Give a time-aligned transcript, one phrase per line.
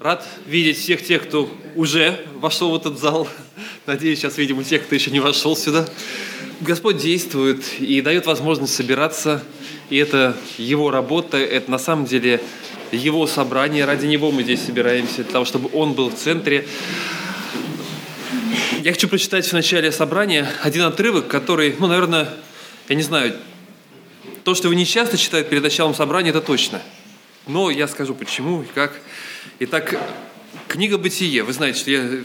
[0.00, 3.28] Рад видеть всех тех, кто уже вошел в этот зал.
[3.84, 5.86] Надеюсь, сейчас видим тех, кто еще не вошел сюда.
[6.62, 9.44] Господь действует и дает возможность собираться.
[9.90, 12.40] И это Его работа, это на самом деле
[12.92, 13.84] Его собрание.
[13.84, 16.66] Ради Него мы здесь собираемся, для того, чтобы Он был в центре.
[18.82, 22.30] Я хочу прочитать в начале собрания один отрывок, который, ну, наверное,
[22.88, 23.34] я не знаю,
[24.44, 26.80] то, что вы не часто читаете перед началом собрания, это точно.
[27.50, 28.92] Но я скажу почему и как.
[29.58, 29.98] Итак,
[30.68, 31.42] книга «Бытие».
[31.42, 32.22] Вы знаете, что я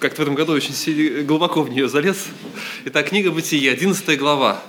[0.00, 2.26] как-то в этом году очень глубоко в нее залез.
[2.86, 4.60] Итак, книга «Бытие», 11 глава.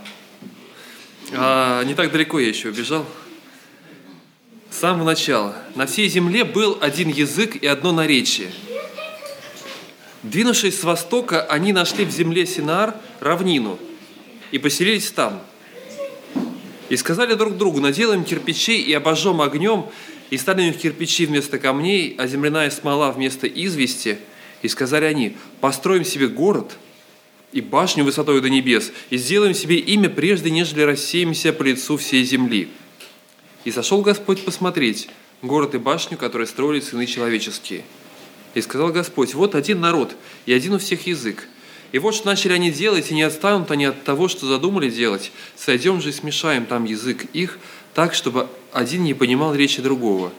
[1.32, 3.04] А, не так далеко я еще убежал.
[4.70, 5.55] С самого начала.
[5.73, 8.52] «На всей земле был один язык и одно наречие.
[10.22, 13.80] Двинувшись с востока, они нашли в земле Синар равнину
[14.52, 15.41] и поселились там.
[16.89, 19.85] И сказали друг другу, наделаем кирпичей и обожжем огнем,
[20.30, 24.17] и стали у них кирпичи вместо камней, а земляная смола вместо извести.
[24.62, 26.77] И сказали они, построим себе город
[27.51, 32.23] и башню высотой до небес, и сделаем себе имя прежде, нежели рассеемся по лицу всей
[32.23, 32.70] земли.
[33.63, 35.07] И сошел Господь посмотреть
[35.41, 37.84] город и башню, которые строили сыны человеческие.
[38.54, 41.48] И сказал Господь, вот один народ, и один у всех язык.
[41.96, 45.32] И вот что начали они делать, и не отстанут они от того, что задумали делать.
[45.55, 47.57] Сойдем же и смешаем там язык их,
[47.93, 50.34] так, чтобы один не понимал речи другого.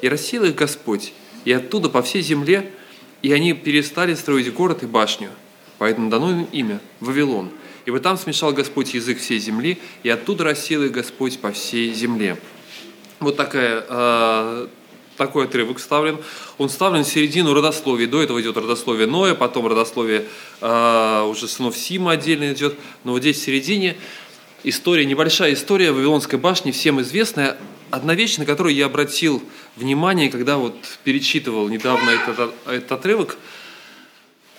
[0.00, 1.12] И рассеял их Господь,
[1.44, 2.70] и оттуда по всей земле,
[3.20, 5.28] и они перестали строить город и башню.
[5.76, 7.50] Поэтому дано им имя– Вавилон.
[7.84, 11.92] И вот там смешал Господь язык всей земли, и оттуда рассеял их Господь по всей
[11.92, 12.38] земле.
[13.20, 14.68] Вот такая, э,
[15.16, 16.18] такой отрывок вставлен.
[16.58, 18.06] Он вставлен в середину родословия.
[18.06, 20.26] До этого идет родословие Ноя, потом родословие
[20.60, 22.76] э, уже сынов Сима отдельно идет.
[23.04, 23.96] Но вот здесь в середине
[24.62, 27.56] история, небольшая история Вавилонской башни, всем известная,
[27.90, 29.42] одна вещь, на которую я обратил
[29.76, 33.36] внимание, когда вот перечитывал недавно этот, этот отрывок.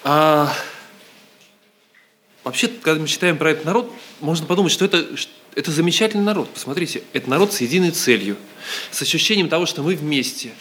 [0.03, 0.53] А,
[2.43, 5.05] вообще, когда мы читаем про этот народ, можно подумать, что это,
[5.55, 6.49] это замечательный народ.
[6.49, 8.35] Посмотрите, это народ с единой целью,
[8.91, 10.51] с ощущением того, что мы вместе.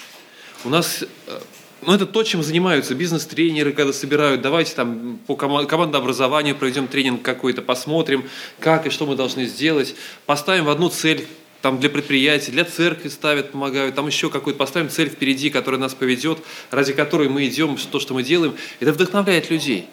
[0.64, 1.40] У нас э,
[1.82, 7.60] ну, это то, чем занимаются бизнес-тренеры, когда собирают, давайте там по командообразованию проведем тренинг какой-то,
[7.60, 8.24] посмотрим,
[8.60, 9.94] как и что мы должны сделать,
[10.26, 11.26] поставим в одну цель
[11.60, 15.94] там для предприятий, для церкви ставят, помогают, там еще какую-то поставим цель впереди, которая нас
[15.94, 16.38] поведет,
[16.70, 18.54] ради которой мы идем, то, что мы делаем.
[18.80, 19.88] Это вдохновляет людей.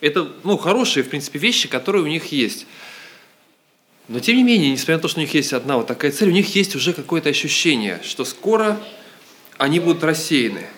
[0.00, 2.66] Это ну, хорошие, в принципе, вещи, которые у них есть.
[4.08, 6.28] Но тем не менее, несмотря на то, что у них есть одна вот такая цель,
[6.28, 8.80] у них есть уже какое-то ощущение, что скоро
[9.58, 10.66] они будут рассеяны–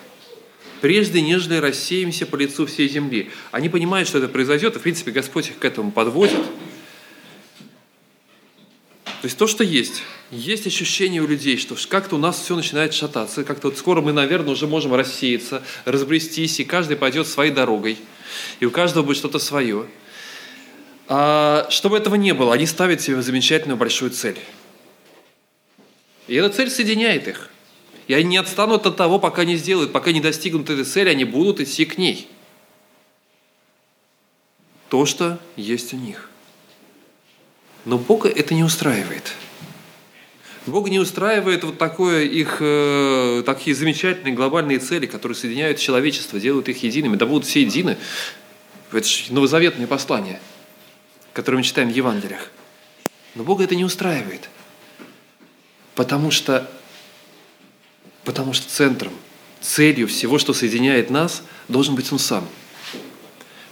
[0.85, 3.31] прежде нежели рассеемся по лицу всей земли.
[3.51, 6.43] Они понимают, что это произойдет, и, в принципе, Господь их к этому подводит.
[9.05, 10.03] То есть то, что есть.
[10.29, 14.13] Есть ощущение у людей, что как-то у нас все начинает шататься, как-то вот скоро мы,
[14.13, 17.97] наверное, уже можем рассеяться, разбрестись, и каждый пойдет своей дорогой,
[18.59, 19.87] и у каждого будет что-то свое.
[21.07, 24.39] А чтобы этого не было, они ставят себе замечательную большую цель.
[26.27, 27.49] И эта цель соединяет их.
[28.07, 31.25] И они не отстанут от того, пока не сделают, пока не достигнут этой цели, они
[31.25, 32.27] будут идти к ней.
[34.89, 36.29] То, что есть у них.
[37.85, 39.33] Но Бога это не устраивает.
[40.65, 46.69] Бога не устраивает вот такое их, э, такие замечательные глобальные цели, которые соединяют человечество, делают
[46.69, 47.15] их едиными.
[47.15, 47.97] Да будут все едины.
[48.91, 50.39] Это же новозаветное послание,
[51.35, 52.49] которое мы читаем в Евангелиях.
[53.35, 54.49] Но Бога это не устраивает.
[55.93, 56.67] Потому что
[58.25, 59.13] Потому что центром,
[59.61, 62.45] целью всего, что соединяет нас, должен быть Он сам.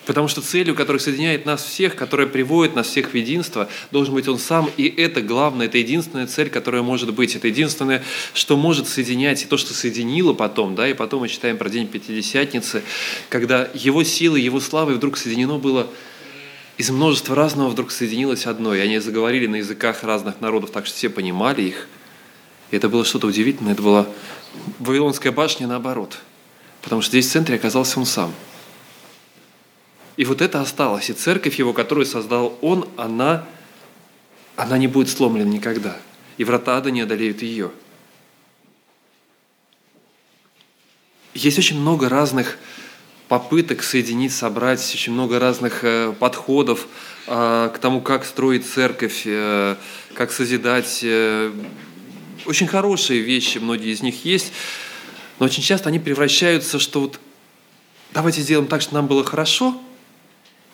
[0.06, 4.28] Потому что целью, которая соединяет нас всех, которая приводит нас всех в единство, должен быть
[4.28, 4.70] Он сам.
[4.78, 7.36] И это главное, это единственная цель, которая может быть.
[7.36, 8.04] Это единственное,
[8.34, 10.76] что может соединять, и то, что соединило потом.
[10.76, 10.88] Да?
[10.88, 12.84] И потом мы читаем про День Пятидесятницы,
[13.30, 15.88] когда Его силы, Его славы вдруг соединено было
[16.78, 18.74] из множества разного вдруг соединилось одно.
[18.74, 21.88] И они заговорили на языках разных народов, так что все понимали их.
[22.72, 23.74] И это было что-то удивительное.
[23.74, 24.08] Это была
[24.80, 26.20] Вавилонская башня наоборот.
[26.82, 28.34] Потому что здесь в центре оказался он сам.
[30.18, 31.10] И вот это осталось.
[31.10, 33.46] И церковь его, которую создал он, она,
[34.56, 35.98] она не будет сломлена никогда.
[36.38, 37.72] И врата ада не одолеют ее.
[41.34, 42.58] Есть очень много разных
[43.34, 46.86] попыток соединить, собрать, очень много разных э, подходов
[47.26, 49.76] э, к тому, как строить церковь, э,
[50.14, 51.04] как созидать
[52.46, 54.54] очень хорошие вещи, многие из них есть,
[55.40, 57.20] но очень часто они превращаются, что вот
[58.14, 59.82] давайте сделаем так, чтобы нам было хорошо,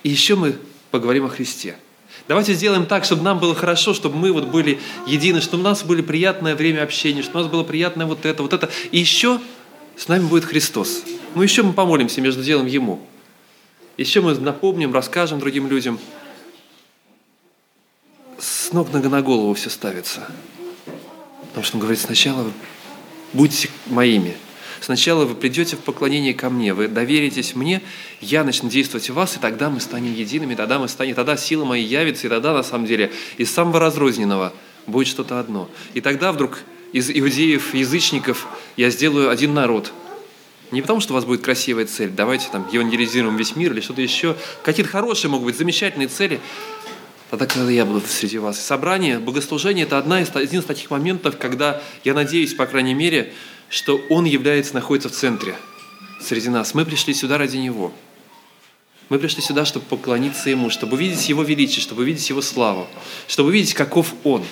[0.03, 0.57] и еще мы
[0.91, 1.77] поговорим о Христе.
[2.27, 5.83] Давайте сделаем так, чтобы нам было хорошо, чтобы мы вот были едины, чтобы у нас
[5.83, 8.69] было приятное время общения, чтобы у нас было приятное вот это, вот это.
[8.91, 9.39] И еще
[9.95, 11.03] с нами будет Христос.
[11.35, 12.99] Ну еще мы помолимся между делом Ему.
[13.97, 15.99] Еще мы напомним, расскажем другим людям.
[18.37, 20.31] С ног на, голову все ставится.
[21.49, 22.49] Потому что он говорит, сначала
[23.33, 24.35] будьте моими.
[24.79, 27.81] Сначала вы придете в поклонение ко мне, вы доверитесь мне,
[28.21, 31.65] я начну действовать в вас, и тогда мы станем едиными, тогда мы станем, тогда сила
[31.65, 34.53] моя явится, и тогда на самом деле из самого разрозненного
[34.87, 35.69] будет что-то одно.
[35.93, 36.59] И тогда вдруг
[36.93, 38.47] из иудеев, язычников
[38.77, 39.91] я сделаю один народ.
[40.71, 44.01] Не потому, что у вас будет красивая цель, давайте там евангелизируем весь мир или что-то
[44.01, 44.35] еще.
[44.63, 46.39] Какие-то хорошие могут быть, замечательные цели.
[47.31, 48.59] Тогда, когда я буду среди вас.
[48.59, 53.33] Собрание, богослужение– это одна из, один из таких моментов, когда я надеюсь, по крайней мере,
[53.69, 55.55] что Он является, находится в центре
[56.21, 56.73] среди нас.
[56.73, 57.91] Мы пришли сюда ради Него.
[59.09, 62.87] Мы пришли сюда, чтобы поклониться Ему, чтобы увидеть Его величие, чтобы увидеть Его славу,
[63.27, 64.43] чтобы увидеть, каков Он.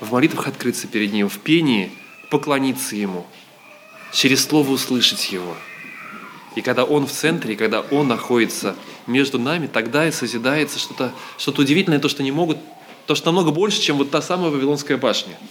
[0.00, 1.92] В молитвах открыться перед Ним, в пении
[2.30, 3.26] поклониться Ему,
[4.12, 5.56] через Слово услышать Его.
[6.56, 8.76] И когда Он в центре, когда Он находится
[9.06, 12.58] между нами, тогда и созидается что-то что удивительное, то, что не могут,
[13.06, 15.36] то, что намного больше, чем вот та самая Вавилонская башня–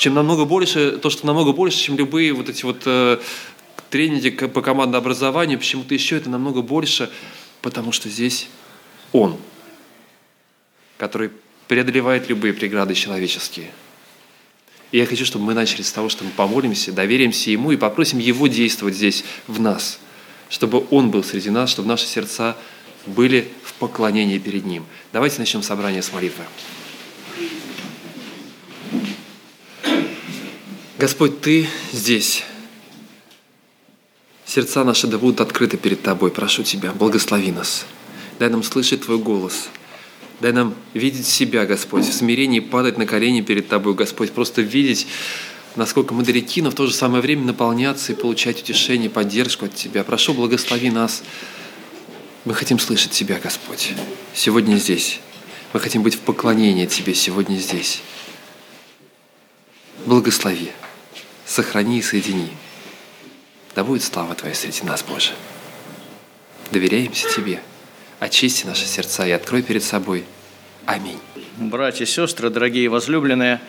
[0.00, 3.18] чем намного больше, то, что намного больше, чем любые вот эти вот э,
[3.90, 7.10] тренинги по командообразованию, почему-то еще это намного больше,
[7.60, 8.48] потому что здесь
[9.12, 9.36] Он,
[10.96, 11.30] который
[11.68, 13.72] преодолевает любые преграды человеческие.
[14.92, 18.18] И я хочу, чтобы мы начали с того, что мы помолимся, доверимся Ему и попросим
[18.18, 20.00] Его действовать здесь, в нас,
[20.48, 22.56] чтобы Он был среди нас, чтобы наши сердца
[23.06, 24.84] были в поклонении перед Ним.
[25.12, 26.44] Давайте начнем собрание с молитвы.
[30.98, 32.44] Господь, Ты здесь.
[34.44, 36.32] Сердца наши да будут открыты перед Тобой.
[36.32, 37.86] Прошу Тебя, благослови нас.
[38.40, 39.68] Дай нам слышать Твой голос.
[40.40, 44.32] Дай нам видеть себя, Господь, в смирении падать на колени перед Тобой, Господь.
[44.32, 45.06] Просто видеть,
[45.76, 49.74] насколько мы далеки, но в то же самое время наполняться и получать утешение, поддержку от
[49.74, 50.02] Тебя.
[50.02, 51.22] Прошу, благослови нас.
[52.44, 53.92] Мы хотим слышать Тебя, Господь,
[54.34, 55.20] сегодня здесь.
[55.72, 58.00] Мы хотим быть в поклонении Тебе сегодня здесь.
[60.06, 60.70] Благослови
[61.50, 62.50] сохрани и соедини.
[63.74, 65.32] Да будет слава Твоя среди нас, Боже.
[66.70, 67.60] Доверяемся Тебе.
[68.20, 70.26] Очисти наши сердца и открой перед собой.
[70.84, 71.18] Аминь.
[71.56, 73.62] Братья и сестры, дорогие возлюбленные,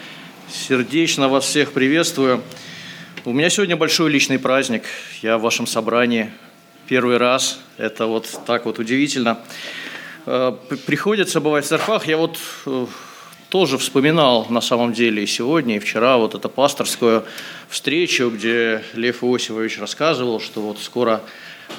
[0.51, 2.44] сердечно вас всех приветствую.
[3.24, 4.83] У меня сегодня большой личный праздник.
[5.21, 6.31] Я в вашем собрании
[6.86, 7.62] первый раз.
[7.77, 9.39] Это вот так вот удивительно.
[10.25, 10.53] Э,
[10.86, 12.06] приходится бывать в церквах.
[12.07, 12.88] Я вот э,
[13.48, 17.24] тоже вспоминал на самом деле и сегодня, и вчера вот эту пасторскую
[17.69, 21.21] встречу, где Лев Иосифович рассказывал, что вот скоро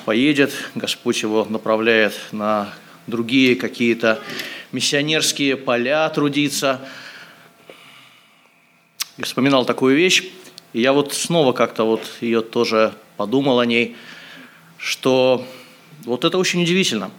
[0.05, 2.73] поедет, Господь его направляет на
[3.07, 4.21] другие какие-то
[4.73, 6.81] миссионерские поля трудиться.
[9.19, 10.25] И вспоминал такую вещь,
[10.73, 13.97] и я вот снова как-то вот ее тоже подумал о ней,
[14.79, 15.47] что
[16.05, 17.11] вот это очень удивительно.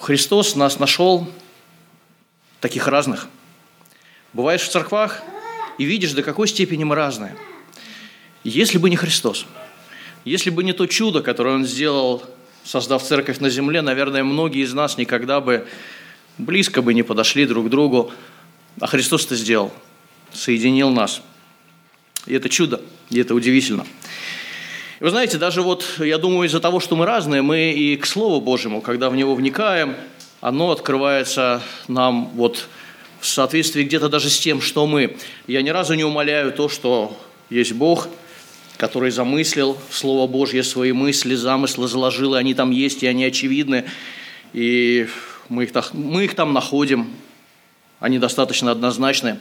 [0.00, 1.28] Христос нас нашел
[2.60, 3.28] таких разных.
[4.32, 5.22] Бываешь в церквах
[5.78, 7.36] и видишь, до какой степени мы разные.
[8.44, 9.46] Если бы не Христос,
[10.24, 12.22] если бы не то чудо, которое Он сделал,
[12.64, 15.66] создав церковь на земле, наверное, многие из нас никогда бы
[16.38, 18.12] близко бы не подошли друг к другу,
[18.80, 19.72] а Христос это сделал,
[20.32, 21.22] соединил нас.
[22.26, 22.80] И это чудо,
[23.10, 23.86] и это удивительно.
[25.00, 28.40] Вы знаете, даже вот, я думаю, из-за того, что мы разные, мы и к Слову
[28.40, 29.96] Божьему, когда в него вникаем–
[30.40, 32.68] оно открывается нам вот
[33.20, 35.16] в соответствии где-то даже с тем, что мы.
[35.46, 37.16] Я ни разу не умоляю то, что
[37.50, 38.08] есть Бог,
[38.78, 43.84] который замыслил Слово Божье, свои мысли, замыслы заложил, и они там есть, и они очевидны,
[44.54, 45.06] и
[45.50, 47.14] мы их, мы их там находим,
[48.00, 49.38] они достаточно однозначны.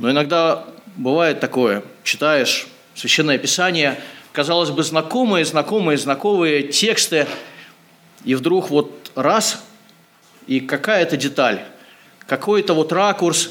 [0.00, 0.66] Но иногда
[0.96, 2.66] бывает такое, читаешь
[2.96, 4.00] Священное Писание,
[4.32, 7.28] казалось бы, знакомые, знакомые, знакомые тексты,
[8.24, 9.62] и вдруг вот раз–
[10.46, 11.64] и какая-то деталь,
[12.26, 13.50] какой-то вот ракурс,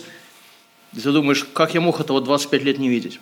[0.93, 3.19] и ты думаешь, как я мог этого 25 лет не видеть?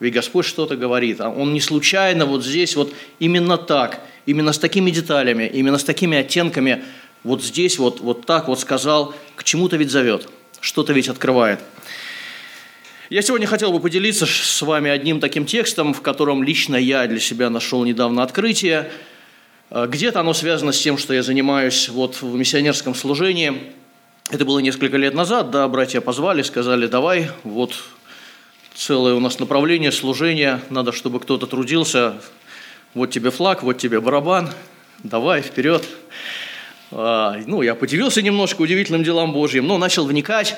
[0.00, 4.58] Ведь Господь что-то говорит, а Он не случайно вот здесь вот именно так, именно с
[4.58, 6.84] такими деталями, именно с такими оттенками,
[7.22, 10.28] вот здесь вот, вот так вот сказал, к чему-то ведь зовет,
[10.60, 11.60] что-то ведь открывает.
[13.10, 17.20] Я сегодня хотел бы поделиться с вами одним таким текстом, в котором лично я для
[17.20, 18.90] себя нашел недавно открытие–
[19.70, 23.72] а, где-то оно связано с тем, что я занимаюсь вот в миссионерском служении.
[24.30, 27.74] Это было несколько лет назад, да, братья позвали, сказали, давай, вот
[28.74, 32.14] целое у нас направление служения, надо, чтобы кто-то трудился,
[32.92, 34.50] вот тебе флаг, вот тебе барабан,
[35.02, 35.86] давай, вперед.
[36.90, 40.56] А, ну, я подивился немножко удивительным делам Божьим, но начал вникать,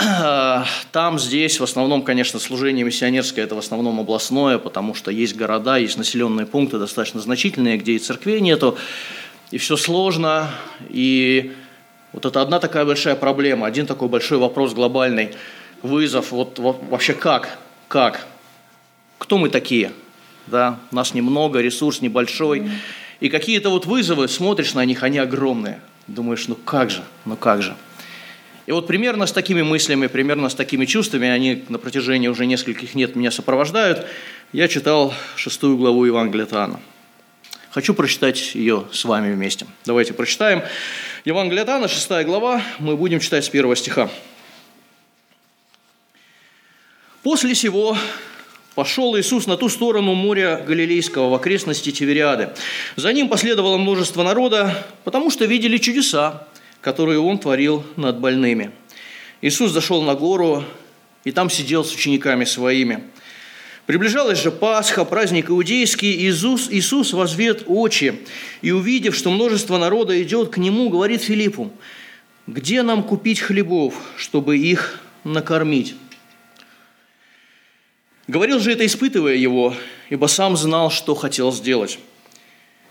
[0.92, 5.76] там, здесь, в основном, конечно, служение миссионерское– это в основном областное, потому что есть города,
[5.76, 8.78] есть населенные пункты достаточно значительные, где и церквей нету,
[9.50, 10.50] и все сложно,
[10.88, 11.52] и
[12.12, 15.34] вот это одна такая большая проблема, один такой большой вопрос глобальный,
[15.82, 17.58] вызов, вот вообще как,
[17.88, 18.26] как,
[19.18, 19.92] кто мы такие,
[20.46, 22.70] да, нас немного, ресурс небольшой,
[23.20, 27.62] и какие-то вот вызовы, смотришь на них, они огромные, думаешь, ну как же, ну как
[27.62, 27.76] же.
[28.66, 32.94] И вот примерно с такими мыслями, примерно с такими чувствами, они на протяжении уже нескольких
[32.94, 34.06] лет меня сопровождают,
[34.52, 36.80] я читал шестую главу Евангелия от.
[37.70, 39.66] Хочу прочитать ее с вами вместе.
[39.84, 40.62] Давайте прочитаем.
[41.24, 44.10] Евангелие от 6 глава, мы будем читать с первого стиха.
[47.22, 47.96] «После сего
[48.74, 52.50] пошел Иисус на ту сторону моря Галилейского в окрестности Тивериады.
[52.96, 56.46] За ним последовало множество народа, потому что видели чудеса,
[56.80, 58.70] которые Он творил над больными.
[59.42, 60.64] Иисус зашел на гору,
[61.24, 63.04] и там сидел с учениками своими–
[63.90, 68.20] Приближалась же Пасха, праздник иудейский, Иисус, Иисус возвет очи,
[68.62, 71.72] и увидев, что множество народа идет к Нему, говорит Филиппу,
[72.46, 75.96] «Где нам купить хлебов, чтобы их накормить?»
[78.30, 79.74] Говорил же это, испытывая его,
[80.08, 81.98] ибо сам знал, что хотел сделать.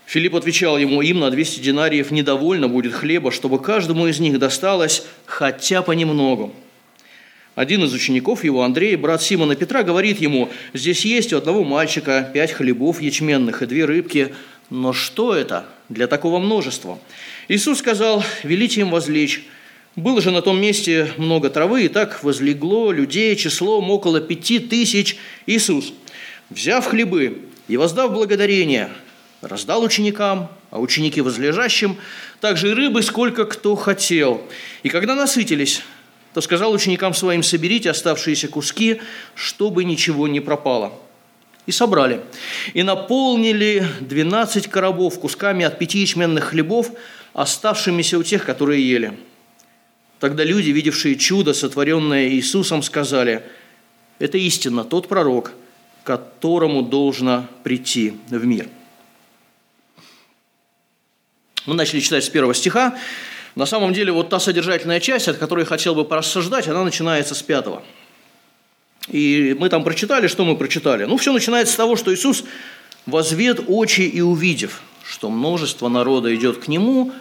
[0.04, 5.02] Филипп отвечал ему, им на 200 динариев недовольно будет хлеба, чтобы каждому из них досталось
[5.24, 6.52] хотя понемногу.
[7.54, 12.30] Один из учеников его, Андрей, брат Симона Петра, говорит ему, «Здесь есть у одного мальчика
[12.34, 14.34] пять хлебов ячменных и две рыбки,
[14.68, 16.98] но что это для такого множества?»
[17.48, 19.46] Иисус сказал, «Велите им возлечь».
[19.96, 25.16] Было же на том месте много травы, и так возлегло людей числом около пяти тысяч.
[25.46, 25.92] Иисус,
[26.48, 28.90] взяв хлебы и воздав благодарение,
[29.42, 31.96] раздал ученикам, а ученики возлежащим,
[32.40, 34.42] также и рыбы, сколько кто хотел.
[34.84, 35.82] И когда насытились,
[36.34, 39.00] то сказал ученикам своим, соберите оставшиеся куски,
[39.34, 40.92] чтобы ничего не пропало.
[41.66, 42.20] И собрали.
[42.74, 46.92] И наполнили 12 коробов кусками от пяти ячменных хлебов,
[47.32, 49.18] оставшимися у тех, которые ели.
[50.20, 53.42] Тогда люди, видевшие чудо, сотворенное Иисусом, сказали,
[54.18, 55.52] это истинно тот пророк,
[56.04, 58.68] которому должно прийти в мир.
[61.64, 62.98] Мы начали читать с первого стиха.
[63.54, 67.34] На самом деле, вот та содержательная часть, от которой я хотел бы порассуждать, она начинается
[67.34, 67.82] с пятого.
[69.08, 71.04] И мы там прочитали, что мы прочитали.
[71.04, 72.44] Ну, все начинается с того, что Иисус
[73.06, 77.12] возвед очи и увидев, что множество народа идет к Нему,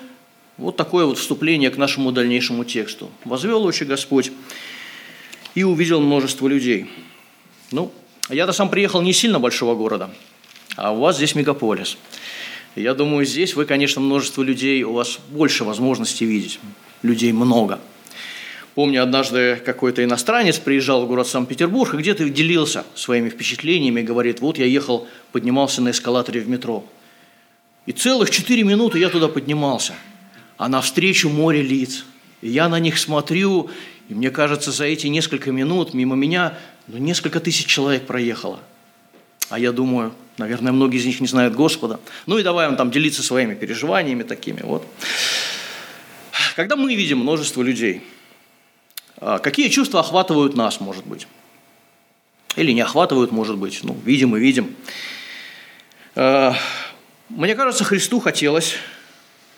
[0.59, 3.09] вот такое вот вступление к нашему дальнейшему тексту.
[3.25, 4.31] «Возвел очи Господь
[5.55, 6.89] и увидел множество людей».
[7.71, 7.91] Ну,
[8.29, 10.09] я-то сам приехал не сильно большого города,
[10.75, 11.97] а у вас здесь мегаполис–
[12.75, 16.59] я думаю, здесь вы, конечно, множество людей, у вас больше возможностей видеть.
[17.01, 17.79] Людей много.
[18.75, 24.57] Помню, однажды какой-то иностранец приезжал в город Санкт-Петербург и где-то делился своими впечатлениями, говорит, вот
[24.57, 26.85] я ехал, поднимался на эскалаторе в метро.
[27.85, 29.93] И целых четыре минуты я туда поднимался,
[30.59, 32.05] а навстречу море лиц.
[32.41, 33.71] И я на них смотрю,
[34.09, 38.59] и мне кажется, за эти несколько минут мимо меня ну, несколько тысяч человек проехало.
[39.49, 41.99] А я думаю, Наверное, многие из них не знают Господа.
[42.25, 44.61] Ну и давай он там делиться своими переживаниями такими.
[44.61, 44.87] Вот.
[46.55, 48.01] Когда мы видим множество людей,
[49.17, 51.27] а, какие чувства охватывают нас, может быть?
[52.55, 53.81] Или не охватывают, может быть.
[53.83, 54.73] Ну, видим и видим.
[56.15, 56.55] А,
[57.27, 58.75] мне кажется, Христу хотелось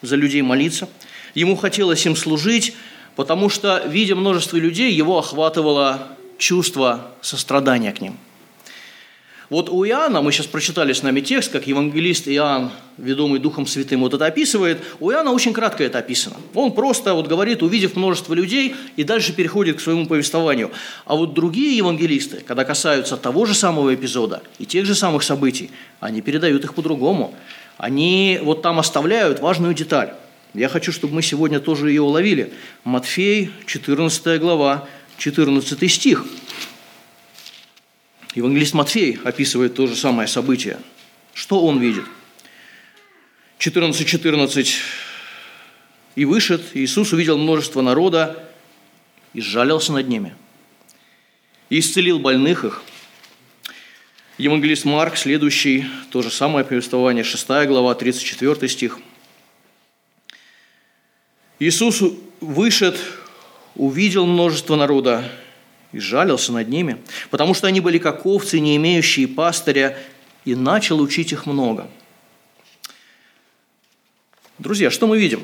[0.02, 0.90] за людей молиться.
[1.36, 2.76] Ему хотелось им служить,
[3.16, 8.18] потому что, видя множество людей, его охватывало чувство сострадания к ним–
[9.52, 14.00] вот у Иоанна, мы сейчас прочитали с нами текст, как евангелист Иоанн, ведомый Духом Святым,
[14.00, 14.78] вот это описывает.
[15.02, 16.38] У Иоанна очень кратко это описано.
[16.54, 20.72] Он просто вот говорит, увидев множество людей, и дальше переходит к своему повествованию.
[21.04, 25.70] А вот другие евангелисты, когда касаются того же самого эпизода и тех же самых событий,
[26.00, 27.36] они передают их по-другому.
[27.82, 30.14] Они вот там оставляют важную деталь.
[30.54, 32.54] Я хочу, чтобы мы сегодня тоже ее уловили.
[32.84, 36.24] Матфей, 14 глава, 14 стих.
[38.36, 40.78] Евангелист Матфей описывает то же самое событие.
[41.34, 42.04] Что он видит?
[43.58, 44.06] 14.14.
[44.06, 44.76] 14.
[46.14, 48.48] «И вышед, Иисус увидел множество народа
[49.34, 50.36] и сжалился над ними.
[51.72, 52.84] И исцелил больных их.
[54.42, 58.98] Евангелист Марк, следующий, то же самое повествование, 6 глава, 34 стих.
[61.60, 62.02] Иисус
[62.40, 63.00] вышед,
[63.76, 65.32] увидел множество народа
[65.92, 66.98] и жалился над ними,
[67.30, 69.96] потому что они были как овцы, не имеющие пастыря,
[70.44, 71.88] и начал учить их много.
[74.58, 75.44] Друзья, что мы видим?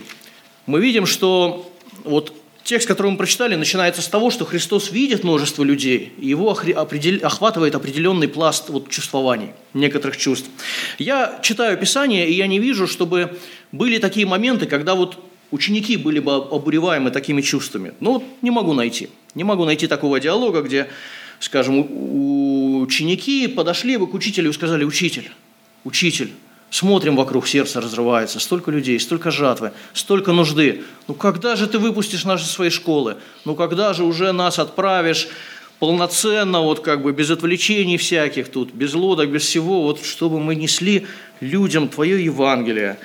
[0.66, 1.72] Мы видим, что
[2.04, 2.34] вот
[2.68, 7.76] Текст, который мы прочитали, начинается с того, что Христос видит множество людей, и его охватывает
[7.76, 10.50] определенный пласт вот чувствований, некоторых чувств.
[10.98, 13.38] Я читаю Писание, и я не вижу, чтобы
[13.72, 15.18] были такие моменты, когда вот
[15.50, 17.94] ученики были бы обуреваемы такими чувствами.
[18.02, 19.08] Ну, вот не могу найти.
[19.34, 20.90] Не могу найти такого диалога, где,
[21.40, 21.88] скажем,
[22.82, 25.32] ученики подошли бы к учителю и сказали, «Учитель,
[25.86, 26.32] учитель,
[26.70, 28.40] Смотрим вокруг, сердце разрывается.
[28.40, 30.84] Столько людей, столько жатвы, столько нужды.
[31.08, 33.18] Ну когда же ты выпустишь наши свои школы?
[33.46, 35.30] Ну когда же уже нас отправишь
[35.80, 40.56] полноценно, вот как бы без отвлечений всяких тут, без лодок, без всего, вот чтобы мы
[40.56, 41.08] несли
[41.40, 42.98] людям Твое Евангелие,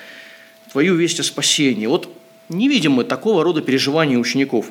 [0.72, 1.86] Твою весть о спасении.
[1.86, 2.08] Вот
[2.48, 4.66] не видим мы такого рода переживаний учеников.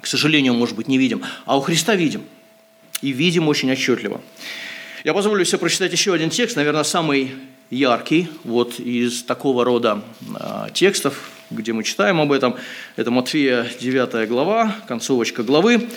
[0.00, 1.22] К сожалению, может быть, не видим.
[1.44, 2.22] А у Христа видим.
[3.02, 4.20] И видим очень отчетливо.
[5.04, 7.32] Я позволю себе прочитать еще один текст, наверное, самый
[7.72, 10.02] яркий вот из такого рода
[10.38, 12.56] э, текстов, где мы читаем об этом.
[12.96, 15.88] Это Матфея 9 глава, концовочка главы.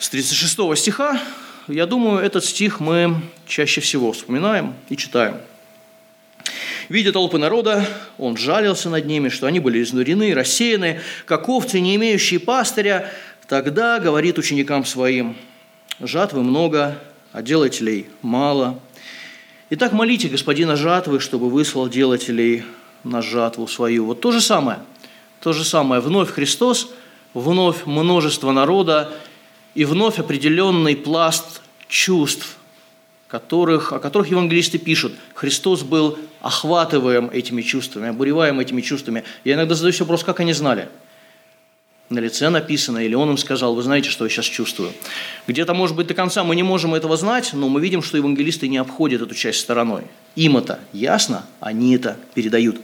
[0.00, 1.20] С 36 стиха,
[1.68, 5.36] я думаю, этот стих мы чаще всего вспоминаем и читаем.
[6.88, 7.86] Видя толпы народа,
[8.18, 13.12] он жалился над ними, что они были изнурены, рассеяны, как овцы, не имеющие пастыря.
[13.46, 15.36] Тогда говорит ученикам своим,
[16.00, 16.98] жатвы много,
[17.32, 18.80] а делателей мало–
[19.76, 22.62] Итак, молите господина жатвы, чтобы выслал делателей
[23.02, 24.04] на жатву свою.
[24.06, 24.78] Вот то же самое.
[25.40, 26.00] То же самое.
[26.00, 26.92] Вновь Христос,
[27.34, 29.12] вновь множество народа
[29.74, 32.56] и вновь определенный пласт чувств,
[33.26, 35.14] которых, о которых евангелисты пишут.
[35.34, 39.24] Христос был охватываем этими чувствами, обуреваем этими чувствами.
[39.42, 40.88] Я иногда задаюсь вопрос, как они знали–
[42.10, 44.92] на лице написано, или он им сказал, вы знаете, что я сейчас чувствую.
[45.46, 48.68] Где-то, может быть, до конца мы не можем этого знать, но мы видим, что евангелисты
[48.68, 50.02] не обходят эту часть стороной.
[50.36, 52.76] Им это ясно, они это передают.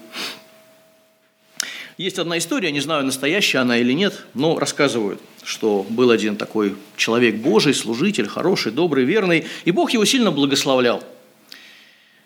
[1.98, 6.76] Есть одна история, не знаю, настоящая она или нет, но рассказывают, что был один такой
[6.96, 11.04] человек Божий, служитель, хороший, добрый, верный, и Бог его сильно благословлял.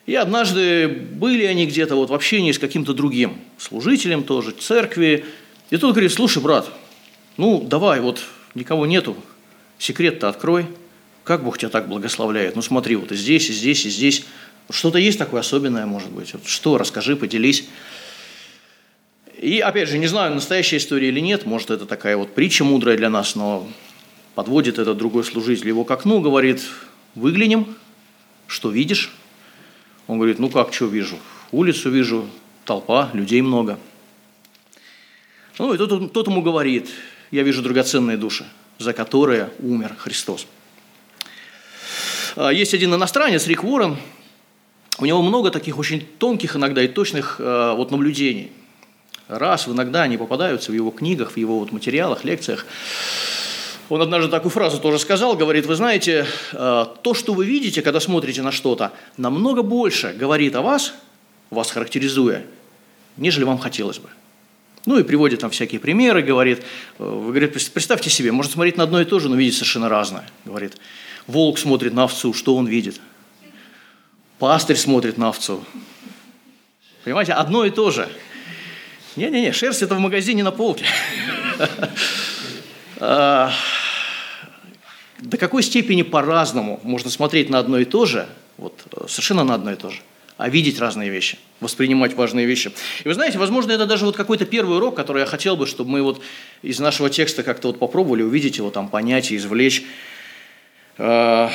[0.07, 5.25] И однажды были они где-то вот в общении с каким-то другим служителем тоже, церкви,
[5.71, 6.71] и тот говорит, слушай, брат,
[7.37, 8.23] ну, давай, вот
[8.55, 9.17] никого нету,
[9.79, 10.67] секрет-то открой.
[11.25, 12.55] Как Бог тебя так благословляет?
[12.55, 14.25] Ну, смотри, вот и здесь, и здесь, и здесь.
[14.71, 16.33] Что-то есть такое особенное, может быть?
[16.35, 17.67] Вот что, расскажи, поделись.
[19.39, 22.97] И, опять же, не знаю, настоящая история или нет, может, это такая вот притча мудрая
[22.97, 23.69] для нас, но
[24.35, 26.63] подводит этот другой служитель его к окну, говорит,
[27.15, 27.75] выглянем,
[28.47, 29.13] что видишь?
[30.07, 31.19] Он говорит, ну как, что вижу?
[31.51, 32.29] Улицу вижу,
[32.65, 33.79] толпа, людей много.
[35.59, 36.91] Ну и тот, тот ему говорит,
[37.31, 38.47] я вижу драгоценные души,
[38.79, 40.47] за которые умер Христос.
[42.37, 43.97] А, есть один иностранец, Рик Уоррен,
[44.99, 48.53] у него много таких очень тонких иногда и точных а, вот наблюдений.
[49.29, 52.67] Раз иногда они попадаются в его книгах, в его вот материалах, лекциях.
[53.89, 58.01] Он однажды такую фразу тоже сказал, говорит, вы знаете, а, то, что вы видите, когда
[58.01, 60.95] смотрите на что-то, намного больше говорит о вас,
[61.51, 62.45] вас характеризуя,
[63.17, 64.09] нежели вам хотелось бы.
[64.87, 66.61] Ну и приводит там всякие примеры, говорит,
[66.99, 69.89] э, вы, говорит, представьте себе, может смотреть на одно и то же, но видеть совершенно
[69.89, 70.29] разное.
[70.45, 70.77] Говорит,
[71.27, 73.01] волк смотрит на овцу, что он видит?
[74.39, 75.65] Пастырь смотрит на овцу.
[77.05, 78.09] Понимаете, одно и то же.
[79.17, 80.87] Не-не-не, шерсть это в магазине на полке.
[83.01, 83.53] А,
[85.19, 89.55] до какой степени по-разному можно смотреть на одно и то же, вот э, совершенно на
[89.55, 90.01] одно и то же
[90.37, 92.73] а видеть разные вещи, воспринимать важные вещи.
[93.05, 95.91] И вы знаете, возможно, это даже вот какой-то первый урок, который я хотел бы, чтобы
[95.91, 96.21] мы вот
[96.63, 99.85] из нашего текста как-то вот попробовали увидеть его, там, понять и извлечь.
[100.99, 101.53] А,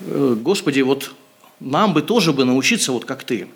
[0.00, 1.14] э, Господи, вот
[1.60, 3.46] нам бы тоже бы научиться вот как ты.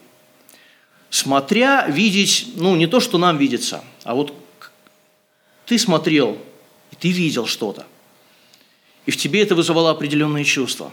[1.10, 4.34] Смотря, видеть, ну, не то, что нам видится, а вот
[5.66, 6.38] ты смотрел,
[6.92, 7.86] и ты видел что-то.
[9.06, 10.92] И в тебе это вызывало определенные чувства.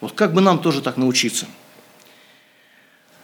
[0.00, 1.48] Вот как бы нам тоже так научиться–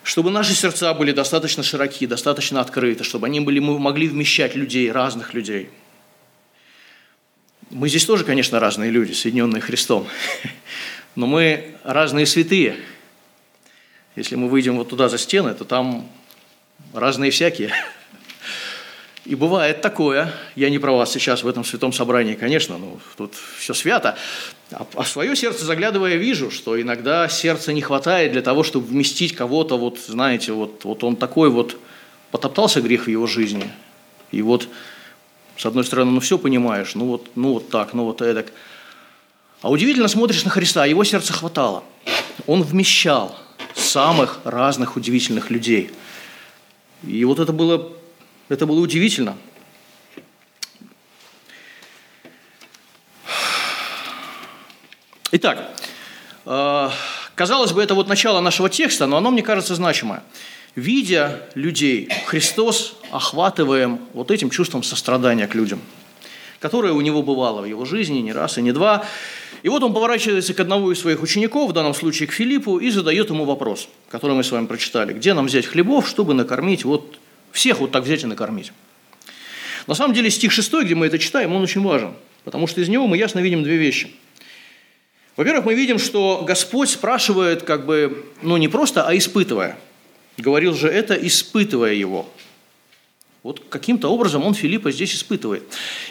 [0.06, 4.92] чтобы наши сердца были достаточно широки, достаточно открыты, чтобы они были, мы могли вмещать людей,
[4.92, 5.68] разных людей.
[7.70, 10.06] Мы здесь тоже, конечно, разные люди, соединенные Христом,
[11.16, 12.76] но мы разные святые.
[14.14, 16.08] Если мы выйдем вот туда за стены, то там
[16.92, 17.72] разные всякие–
[19.26, 23.34] и бывает такое, я не про вас сейчас в этом святом собрании, конечно, но тут
[23.58, 24.16] все свято,
[24.70, 28.86] а, а в свое сердце заглядывая вижу, что иногда сердца не хватает для того, чтобы
[28.86, 31.76] вместить кого-то, вот знаете, вот, вот он такой вот,
[32.30, 33.68] потоптался грех в его жизни,
[34.30, 34.68] и вот
[35.56, 38.52] с одной стороны, ну все понимаешь, ну вот, ну вот так, ну вот эдак.
[39.62, 41.82] А удивительно смотришь на Христа, его сердце хватало.
[42.46, 43.36] Он вмещал
[43.74, 45.90] самых разных удивительных людей.
[47.06, 47.90] И вот это было
[48.48, 49.36] это было удивительно.
[55.32, 55.68] Итак,
[56.44, 56.90] э,
[57.34, 60.22] казалось бы, это вот начало нашего текста, но оно, мне кажется, значимое.
[60.76, 65.80] Видя людей, Христос охватываем вот этим чувством сострадания к людям,
[66.60, 69.04] которое у него бывало в его жизни не раз и не два.
[69.64, 72.90] И вот он поворачивается к одному из своих учеников, в данном случае к Филиппу, и
[72.90, 75.12] задает ему вопрос, который мы с вами прочитали.
[75.12, 77.18] Где нам взять хлебов, чтобы накормить вот
[77.56, 78.72] всех вот так взять и накормить?
[79.86, 82.14] На самом деле стих 6, где мы это читаем, он очень важен,
[82.44, 84.10] потому что из него мы ясно видим две вещи.
[85.36, 89.76] Во-первых, мы видим, что Господь спрашивает как бы, ну не просто, а испытывая.
[90.36, 92.28] Говорил же это, испытывая его.
[93.42, 95.62] Вот каким-то образом он Филиппа здесь испытывает.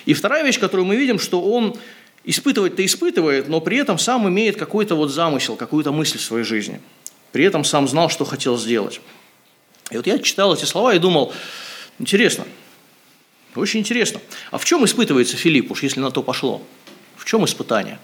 [0.05, 1.75] И вторая вещь, которую мы видим, что он
[2.23, 6.79] испытывать-то испытывает, но при этом сам имеет какой-то вот замысел, какую-то мысль в своей жизни.
[7.31, 9.01] При этом сам знал, что хотел сделать.
[9.91, 11.33] И вот я читал эти слова и думал,
[11.99, 12.45] интересно,
[13.55, 14.19] очень интересно.
[14.51, 16.61] А в чем испытывается Филипп, уж если на то пошло?
[17.15, 17.99] В чем испытание?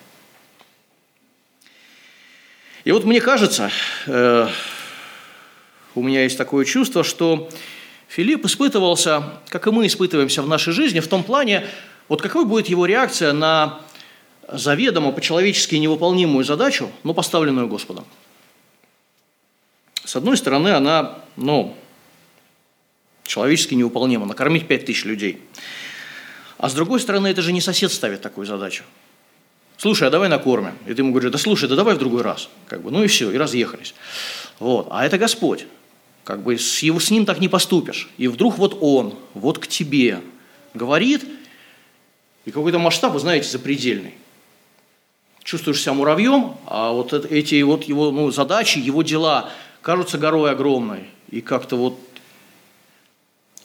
[2.84, 3.70] И вот мне кажется,
[4.08, 4.48] э,
[5.94, 7.50] у меня есть такое чувство, что
[8.08, 11.67] Филипп испытывался, как и мы испытываемся в нашей жизни, в том плане,
[12.08, 13.82] вот какой будет его реакция на
[14.48, 18.06] заведомо по-человечески невыполнимую задачу, но поставленную Господом.
[20.12, 21.74] С одной стороны, она, ну,
[23.24, 25.39] человечески невыполнима, накормить пять тысяч людей.
[26.58, 28.84] А с другой стороны, это же не сосед ставит такую задачу.
[29.78, 30.74] Слушай, а давай накормим.
[30.86, 32.50] И ты ему говоришь, да слушай, да давай в другой раз.
[32.67, 33.95] Как бы, ну и все, и разъехались.
[34.60, 34.89] Вот.
[34.91, 35.65] А это Господь.
[36.26, 38.10] Как бы с, его, с ним так не поступишь.
[38.17, 40.19] И вдруг вот он, вот к тебе
[40.74, 41.24] говорит,
[42.43, 44.15] и какой-то масштаб, вы знаете, запредельный
[45.43, 49.50] чувствуешь себя муравьем, а вот эти вот его ну, задачи, его дела
[49.82, 51.06] кажутся горой огромной.
[51.30, 52.00] И как-то вот...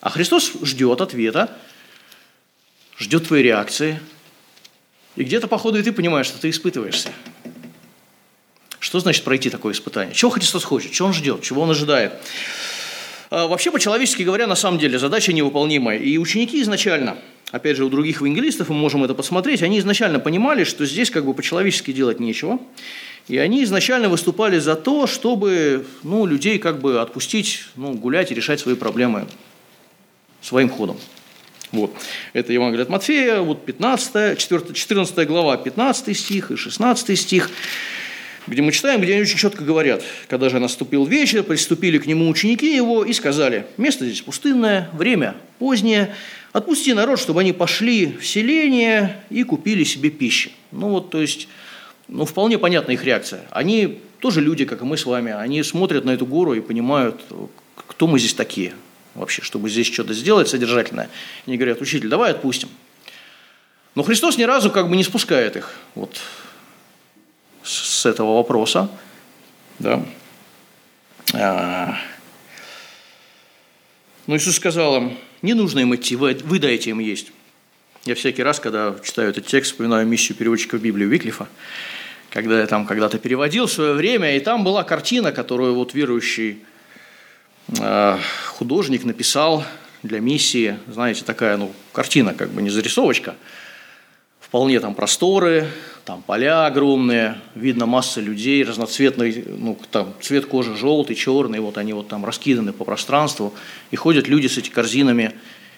[0.01, 1.57] А Христос ждет ответа,
[2.99, 4.01] ждет твоей реакции.
[5.17, 7.11] И где-то, походу, и ты понимаешь, что ты испытываешься.
[8.79, 10.15] Что значит пройти такое испытание?
[10.15, 10.93] Чего Христос хочет?
[10.93, 11.43] Чего Он ждет?
[11.43, 12.13] Чего Он ожидает?
[13.31, 15.99] А, вообще, по-человечески говоря, на самом деле, задача невыполнимая.
[15.99, 17.19] И ученики изначально–
[17.51, 21.25] опять же, у других евангелистов, мы можем это посмотреть, они изначально понимали, что здесь как
[21.25, 22.59] бы по-человечески делать нечего.
[23.29, 28.35] И они изначально выступали за то, чтобы ну, людей как бы отпустить, ну, гулять и
[28.35, 29.27] решать свои проблемы
[30.41, 30.97] своим ходом.
[31.73, 31.93] Вот.
[32.33, 37.51] Это Евангелие от Матфея, вот 15, 14, 14 глава, 15 стих и 16 стих
[38.47, 42.29] где мы читаем, где они очень четко говорят, когда же наступил вечер, приступили к нему
[42.29, 46.15] ученики его и сказали, место здесь пустынное, время позднее,
[46.53, 50.51] отпусти народ, чтобы они пошли в селение и купили себе пищу.
[50.71, 51.49] Ну вот, то есть,
[52.09, 53.43] ну вполне понятна их реакция.
[53.51, 57.21] Они тоже люди, как и мы с вами, они смотрят на эту гору и понимают,
[57.75, 58.75] кто мы здесь такие
[59.15, 61.09] вообще, чтобы здесь что-то сделать содержательное.
[61.47, 62.69] Они говорят, учитель, давай отпустим.
[63.95, 65.75] Но Христос ни разу как бы не спускает их.
[65.95, 66.21] Вот
[67.63, 68.89] с этого вопроса.
[69.79, 70.05] Да.
[71.35, 71.97] А.
[74.27, 77.33] Но Иисус сказал им, не нужно им идти, вы, вы дайте им есть.
[78.07, 81.49] Я всякий раз, когда читаю этот текст, вспоминаю миссию переводчика в Библию Виклифа,
[82.31, 86.61] когда я там когда-то переводил в свое время, и там была картина, которую вот верующий
[87.81, 89.65] э, художник написал
[90.05, 93.35] для миссии, знаете, такая, ну, картина, как бы не зарисовочка,
[94.39, 95.67] вполне там просторы,
[96.05, 101.93] там поля огромные, видно масса людей, разноцветный, ну, там цвет кожи желтый, черный, вот они
[101.93, 103.53] вот там раскиданы по пространству,
[103.91, 105.35] и ходят люди с этими корзинами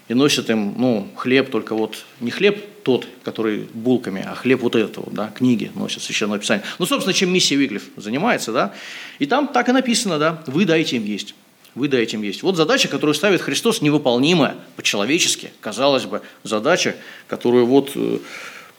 [0.08, 4.74] и носят им, ну, хлеб, только вот не хлеб тот, который булками, а хлеб вот
[4.74, 6.64] этого, да, книги носят священное писание.
[6.78, 8.74] Ну, собственно, чем миссия Виглиф занимается, да,
[9.18, 11.34] и там так и написано, да, вы дайте им есть
[11.74, 12.42] вы дайте им есть.
[12.42, 16.96] Вот задача, которую ставит Христос, невыполнимая по-человечески, казалось бы, задача,
[17.28, 18.18] которую вот э,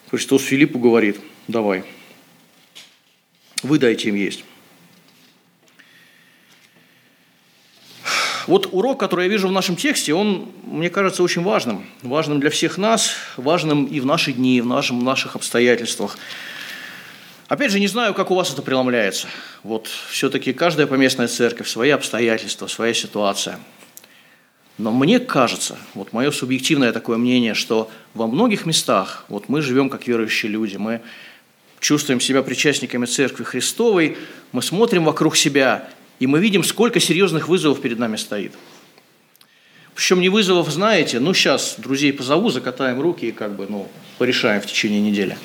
[0.10, 1.18] Христос Филиппу говорит–
[1.50, 1.84] давай,
[3.64, 4.44] вы дайте им есть.
[8.50, 11.86] Вот урок, который я вижу в нашем тексте, он, мне кажется, очень важным.
[12.02, 16.18] Важным для всех нас, важным и в наши дни, и в, нашем, в наших обстоятельствах.
[17.48, 19.28] Опять же, не знаю, как у вас это преломляется.
[19.62, 23.60] Вот все-таки каждая поместная церковь, свои обстоятельства, своя ситуация.
[24.80, 29.92] Но мне кажется, вот мое субъективное такое мнение, что во многих местах, вот мы живем
[29.92, 31.02] как верующие люди, мы
[31.80, 34.18] чувствуем себя причастниками Церкви Христовой,
[34.54, 35.88] мы смотрим вокруг себя,
[36.20, 38.54] и мы видим, сколько серьезных вызовов перед нами стоит.
[39.96, 44.62] Причем не вызовов, знаете, ну сейчас друзей позову, закатаем руки и как бы, ну, порешаем
[44.62, 45.38] в течение недели.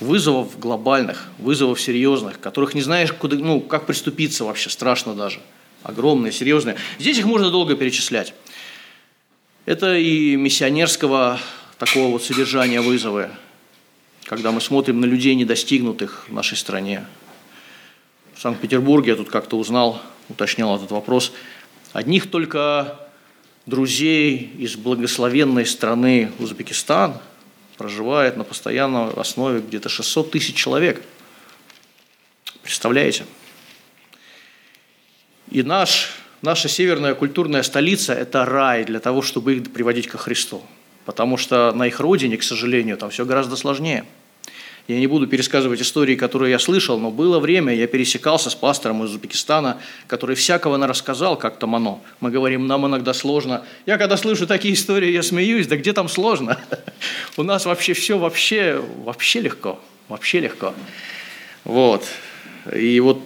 [0.00, 5.40] Вызовов глобальных, вызовов серьезных, которых не знаешь, куда, ну, как приступиться вообще, страшно даже.
[5.82, 6.76] Огромные, серьезные.
[6.98, 8.34] Здесь их можно долго перечислять.
[9.66, 11.38] Это и миссионерского
[11.78, 13.30] такого вот содержания вызовы,
[14.24, 17.06] когда мы смотрим на людей, недостигнутых в нашей стране.
[18.34, 21.32] В Санкт-Петербурге я тут как-то узнал, уточнял этот вопрос,
[21.92, 22.98] одних только
[23.64, 27.18] друзей из благословенной страны Узбекистан
[27.76, 31.02] проживает на постоянной основе где-то 600 тысяч человек.
[32.62, 33.24] Представляете?
[35.50, 40.62] И наш, наша северная культурная столица– это рай для того, чтобы их приводить ко Христу.
[41.04, 44.04] Потому что на их родине, к сожалению, там все гораздо сложнее–
[44.86, 49.02] я не буду пересказывать истории, которые я слышал, но было время, я пересекался с пастором
[49.02, 52.02] из Узбекистана, который всякого на рассказал, как там оно.
[52.20, 53.64] Мы говорим, нам иногда сложно.
[53.86, 56.60] Я когда слышу такие истории, я смеюсь, да где там сложно?
[57.38, 60.74] У нас вообще все вообще, вообще легко, вообще легко.
[61.64, 62.04] Вот.
[62.74, 63.22] И вот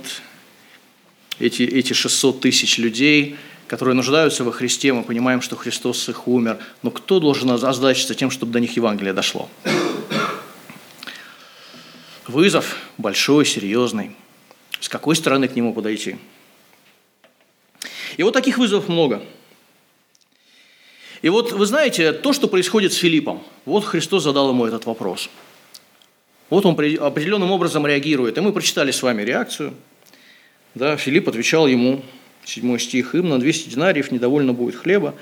[1.40, 3.34] эти, эти 600 тысяч людей,
[3.66, 6.58] которые нуждаются во Христе, мы понимаем, что Христос их умер.
[6.82, 9.48] Но кто должен озадачиться тем, чтобы до них Евангелие дошло?
[12.28, 14.14] Вызов большой, серьезный.
[14.80, 16.16] С какой стороны к нему подойти?
[18.18, 19.22] И вот таких вызовов много.
[21.22, 25.30] И вот вы знаете, то, что происходит с Филиппом, вот Христос задал ему этот вопрос.
[26.50, 28.36] Вот он определенным образом реагирует.
[28.36, 29.74] И мы прочитали с вами реакцию.
[30.74, 32.04] Да, Филипп отвечал ему,
[32.48, 35.14] 7 стих, «Им на 200 динариев недовольно будет хлеба,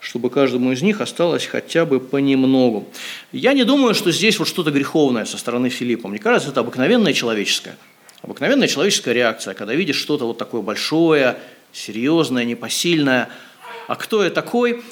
[0.00, 2.86] чтобы каждому из них осталось хотя бы понемногу».
[3.32, 6.08] Я не думаю, что здесь вот что-то греховное со стороны Филиппа.
[6.08, 7.76] Мне кажется, это обыкновенная человеческая.
[8.20, 11.36] Обыкновенная человеческая реакция, когда видишь что-то вот такое большое,
[11.72, 13.30] серьезное, непосильное.
[13.86, 14.82] А кто я такой?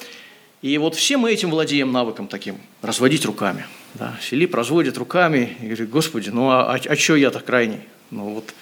[0.63, 3.65] И вот все мы этим владеем навыком таким, разводить руками.
[3.95, 7.81] Да, Филипп разводит руками и говорит, Господи, ну а, а, а что я так крайний?
[8.09, 8.53] Ну вот,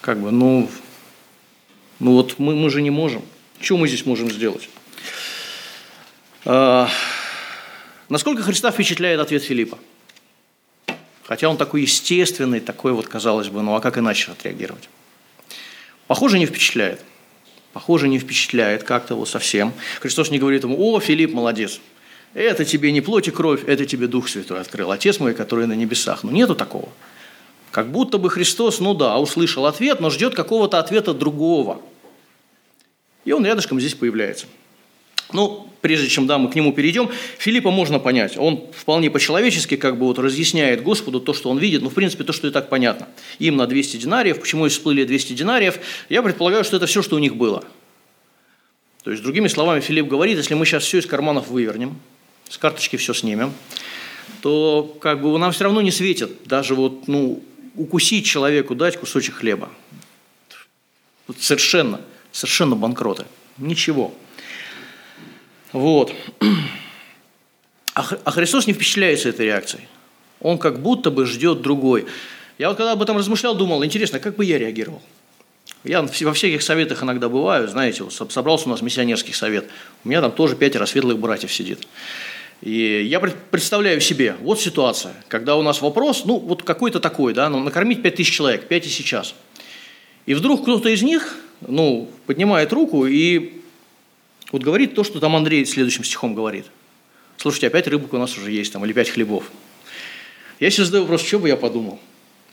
[0.00, 0.68] как бы, ну,
[2.00, 3.22] ну вот мы, мы же не можем.
[3.60, 4.68] Что мы здесь можем сделать?
[6.44, 6.88] А,
[8.08, 9.78] насколько Христа впечатляет ответ Филиппа?
[11.24, 14.88] Хотя он такой естественный, такой вот, казалось бы, ну а как иначе отреагировать?
[16.06, 17.02] Похоже, не впечатляет.
[17.74, 19.74] Похоже, не впечатляет как-то вот совсем.
[20.00, 21.80] Христос не говорит ему, о, Филипп, молодец.
[22.32, 24.90] Это тебе не плоть и кровь, это тебе Дух Святой открыл.
[24.90, 26.24] Отец мой, который на небесах.
[26.24, 26.88] Ну, нету такого.
[27.70, 31.80] Как будто бы Христос, ну да, услышал ответ, но ждет какого-то ответа другого.
[33.24, 34.46] И он рядышком здесь появляется.
[35.32, 38.38] Ну, прежде чем да, мы к нему перейдем, Филиппа можно понять.
[38.38, 42.24] Он вполне по-человечески как бы вот разъясняет Господу то, что он видит, ну, в принципе,
[42.24, 43.08] то, что и так понятно.
[43.38, 45.78] Им на 200 динариев, почему и всплыли 200 динариев,
[46.08, 47.62] я предполагаю, что это все, что у них было.
[49.04, 51.98] То есть, другими словами, Филипп говорит, если мы сейчас все из карманов вывернем,
[52.48, 53.52] с карточки все снимем,
[54.40, 57.42] то как бы нам все равно не светит даже вот, ну,
[57.78, 59.70] укусить человеку, дать кусочек хлеба.
[61.26, 62.00] Вот совершенно,
[62.32, 63.24] совершенно банкроты.
[63.56, 64.12] Ничего.
[65.72, 66.12] Вот.
[67.94, 69.88] А, а Христос не впечатляется этой реакцией.
[70.40, 72.06] Он как будто бы ждет другой.
[72.58, 75.02] Я вот когда об этом размышлял, думал, интересно, как бы я реагировал?
[75.84, 79.68] Я во всяких советах иногда бываю, знаете, вот собрался у нас миссионерский совет.
[80.04, 81.86] У меня там тоже пятеро светлых братьев сидит.
[82.60, 87.48] И я представляю себе, вот ситуация, когда у нас вопрос, ну, вот какой-то такой, да,
[87.48, 89.34] ну, накормить 5 тысяч человек, 5 и сейчас.
[90.26, 93.62] И вдруг кто-то из них, ну, поднимает руку и
[94.50, 96.66] вот говорит то, что там Андрей следующим стихом говорит.
[97.36, 99.50] Слушайте, опять рыбок у нас уже есть, там, или пять хлебов.
[100.58, 102.00] Я сейчас задаю вопрос, что бы я подумал?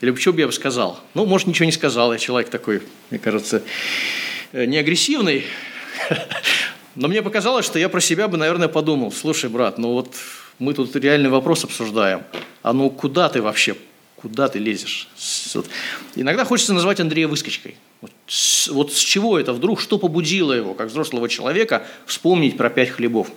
[0.01, 0.99] Или что бы я бы сказал?
[1.15, 3.63] Ну, может, ничего не сказал, я человек такой, мне кажется,
[4.51, 5.45] э, не агрессивный,
[6.95, 10.15] но мне показалось, что я про себя бы, наверное, подумал, слушай, брат, ну вот
[10.59, 12.23] мы тут реальный вопрос обсуждаем,
[12.63, 13.75] а ну куда ты вообще,
[14.15, 15.09] куда ты лезешь?
[15.53, 15.67] Вот.
[16.15, 17.75] Иногда хочется назвать Андрея выскочкой.
[18.01, 22.69] Вот с, вот с чего это вдруг, что побудило его, как взрослого человека, вспомнить про
[22.69, 23.29] пять хлебов?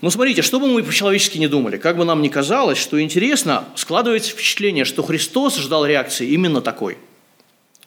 [0.00, 3.64] Ну, смотрите, что бы мы по-человечески не думали, как бы нам ни казалось, что интересно,
[3.74, 6.98] складывается впечатление, что Христос ждал реакции именно такой.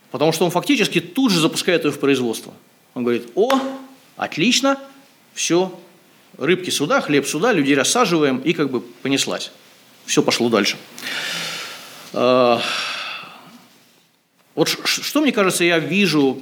[0.10, 2.54] Потому что он фактически тут же запускает ее в производство–
[2.97, 3.62] он говорит, о,
[4.15, 4.79] отлично,
[5.36, 5.79] все,
[6.39, 9.51] рыбки сюда, хлеб сюда, людей рассаживаем, и как бы понеслась.
[10.07, 10.77] Все пошло дальше.
[12.13, 12.60] А,
[14.55, 16.41] вот что, мне кажется, я вижу,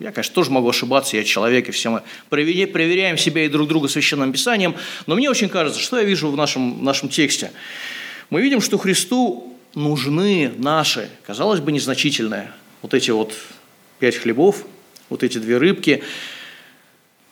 [0.00, 3.86] я, конечно, тоже могу ошибаться, я человек, и все мы проверяем себя и друг друга
[3.86, 4.74] священным писанием,
[5.06, 7.52] но мне очень кажется, что я вижу в нашем, нашем тексте.
[8.28, 12.50] Мы видим, что Христу нужны наши, казалось бы, незначительные,
[12.82, 13.34] вот эти вот
[14.00, 14.64] пять хлебов,
[15.12, 16.02] вот эти две рыбки.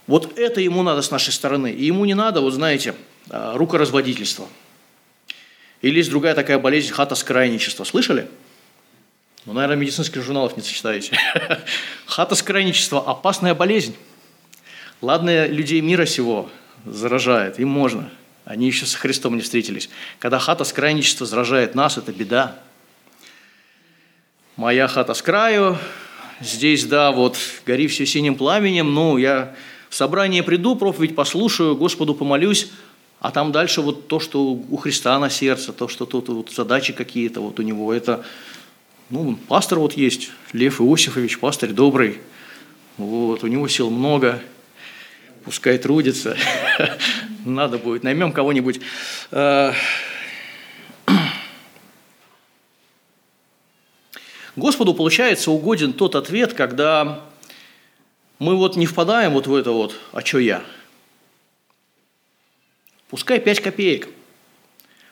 [0.07, 1.73] Вот это ему надо с нашей стороны.
[1.73, 2.95] И ему не надо, вот знаете,
[3.31, 4.47] а, рукоразводительство.
[5.83, 7.85] Или есть другая такая болезнь– хатоскрайничество.
[7.85, 8.29] Слышали?
[9.47, 11.17] Ну, наверное, медицинских журналов не сочетаете.
[12.07, 13.97] Хатоскрайничество– опасная болезнь.
[15.01, 16.51] Ладно, людей мира сего
[16.85, 18.11] заражает, им можно.
[18.45, 19.89] Они еще со Христом не встретились.
[20.19, 22.59] Когда хата с крайничества заражает нас, это беда.
[24.57, 25.79] Моя хата с краю,
[26.41, 29.55] здесь, да, вот, гори все синим пламенем, ну, я
[29.89, 32.71] в собрание приду, проповедь послушаю, Господу помолюсь,
[33.21, 36.93] а там дальше вот то, что у Христа на сердце, то, что тут вот задачи
[36.93, 38.25] какие-то вот у него, это,
[39.11, 42.19] ну, пастор вот есть, Лев Иосифович, пастырь добрый,
[42.97, 44.43] вот, у него сил много,
[45.45, 46.37] пускай трудится,
[47.45, 48.81] надо будет, наймем кого-нибудь.
[54.57, 57.25] Господу, получается, угоден тот ответ, когда
[58.39, 60.63] мы вот не впадаем вот в это вот «а чё я?».
[63.09, 64.09] Пускай 5 копеек.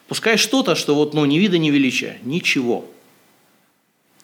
[0.07, 2.17] Пускай что-то, что вот, ну, ни вида, ни величия.
[2.23, 2.89] Ничего.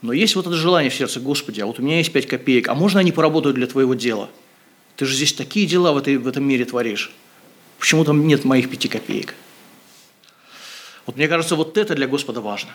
[0.01, 2.67] Но есть вот это желание в сердце, Господи, а вот у меня есть 5 копеек,
[2.69, 4.29] а можно они поработают для Твоего дела?
[4.95, 7.11] Ты же здесь такие дела в, этой, в этом мире творишь.
[7.79, 9.35] Почему там нет моих 5 копеек?
[11.05, 12.71] Вот мне кажется, вот это для Господа важно.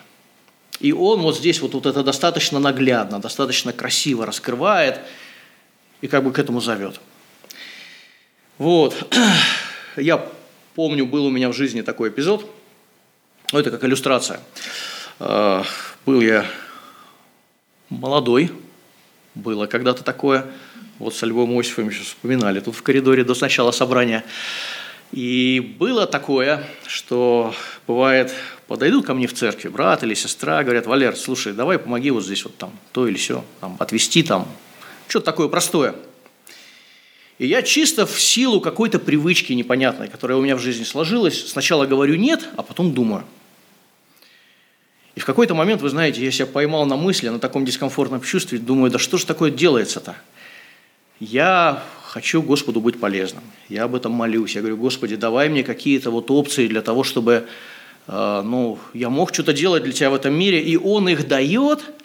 [0.81, 4.99] И Он вот здесь вот, вот это достаточно наглядно, достаточно красиво раскрывает
[6.01, 6.99] и как бы к этому зовет.
[8.57, 8.95] Вот.
[9.95, 10.27] Я
[10.75, 12.49] Помню, был у меня в жизни такой эпизод,
[13.51, 14.39] ну, это как иллюстрация.
[15.19, 15.65] А,
[16.05, 16.45] был я
[17.89, 18.51] молодой,
[19.35, 20.45] было когда-то такое,
[20.97, 24.23] вот со Львом Осифовичем вспоминали, тут в коридоре до начала собрания.
[25.11, 27.53] И было такое, что
[27.85, 28.33] бывает,
[28.71, 32.43] подойдут ко мне в церкви брат или сестра, говорят, Валер, слушай, давай помоги вот здесь
[32.45, 34.47] вот там то или все, там, отвести там,
[35.07, 35.95] что-то такое простое–
[37.41, 41.87] и я чисто в силу какой-то привычки непонятной, которая у меня в жизни сложилась, сначала
[41.87, 43.23] говорю «нет», а потом думаю.
[45.15, 48.59] И в какой-то момент, вы знаете, я себя поймал на мысли, на таком дискомфортном чувстве,
[48.59, 50.15] думаю, да что же такое делается-то?
[51.19, 53.43] Я хочу Господу быть полезным.
[53.69, 54.53] Я об этом молюсь.
[54.53, 57.47] Я говорю, Господи, давай мне какие-то вот опции для того, чтобы
[58.07, 60.61] ну, я мог что-то делать для Тебя в этом мире.
[60.61, 61.81] И Он их дает–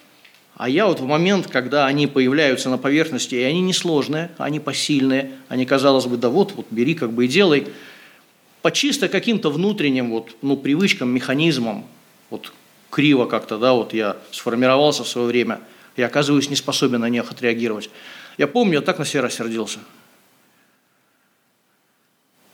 [0.56, 5.32] а я вот в момент, когда они появляются на поверхности, и они несложные, они посильные,
[5.48, 7.68] они, казалось бы, да вот, вот бери как бы и делай,
[8.62, 11.84] по чисто каким-то внутренним вот, ну, привычкам, механизмам,
[12.30, 12.54] вот
[12.90, 15.60] криво как-то, да, вот я сформировался в свое время,
[15.98, 17.90] я оказываюсь не способен на них отреагировать.
[18.38, 19.80] Я помню, я так на себя рассердился.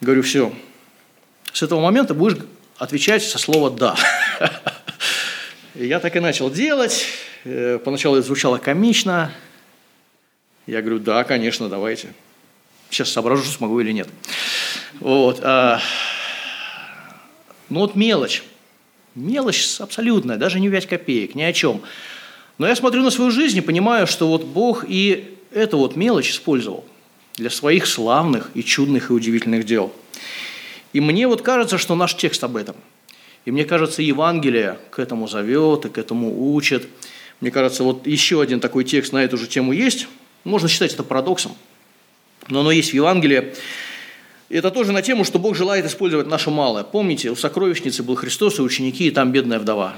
[0.01, 0.53] Говорю, все,
[1.53, 2.39] с этого момента будешь
[2.83, 3.97] отвечать со слова «да».
[5.75, 7.07] Я так и начал делать,
[7.45, 9.33] Э, поначалу это звучало комично.
[10.67, 12.13] Я говорю, да, конечно, давайте.
[12.89, 14.09] Сейчас соображу, смогу или нет.
[15.01, 15.41] Вот.
[15.43, 15.81] А,
[17.69, 18.45] ну вот мелочь.
[19.15, 21.83] Мелочь абсолютная, даже не 5 копеек, ни о чем.
[22.59, 26.31] Но я смотрю на свою жизнь и понимаю, что вот Бог и эту вот мелочь
[26.31, 26.85] использовал
[27.37, 29.93] для своих славных и чудных и удивительных дел.
[30.93, 32.77] И мне вот кажется, что наш текст об этом.
[33.45, 36.89] И мне кажется, Евангелие к этому зовет и к этому учит.
[37.41, 40.07] Мне кажется, вот еще один такой текст на эту же тему есть.
[40.45, 41.53] Можно считать это парадоксом,
[42.49, 43.55] но оно есть в Евангелии.
[44.49, 46.85] Это тоже на тему, что Бог желает использовать наше малое.
[46.85, 49.95] Помните, у сокровищницы был Христос и ученики, и там бедная вдова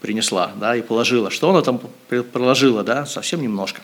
[0.00, 1.30] принесла, да, и положила.
[1.30, 1.80] Что она там
[2.32, 3.80] проложила, да, совсем немножко.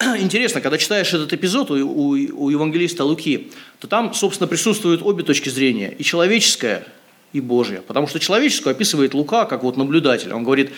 [0.18, 5.24] Интересно, когда читаешь этот эпизод у, у, у евангелиста Луки, то там, собственно, присутствуют обе
[5.24, 6.86] точки зрения, и человеческая,
[7.32, 7.82] и Божья.
[7.86, 10.32] Потому что человеческую описывает Лука как вот наблюдатель.
[10.32, 10.70] Он говорит,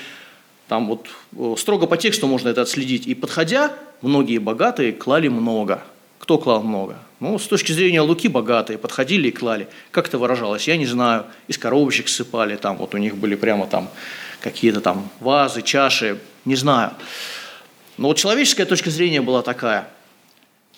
[0.69, 1.07] там вот
[1.37, 3.07] э, строго по тексту можно это отследить.
[3.07, 5.85] И подходя, многие богатые клали много.
[6.19, 6.97] Кто клал много?
[7.21, 9.69] Ну, с точки зрения Луки богатые подходили и клали.
[9.91, 10.67] Как это выражалось?
[10.67, 11.27] Я не знаю.
[11.47, 13.91] Из коробочек сыпали, там вот у них были прямо там
[14.41, 16.93] какие-то там вазы, чаши, не знаю.
[18.01, 19.89] Но вот человеческая точка зрения была такая.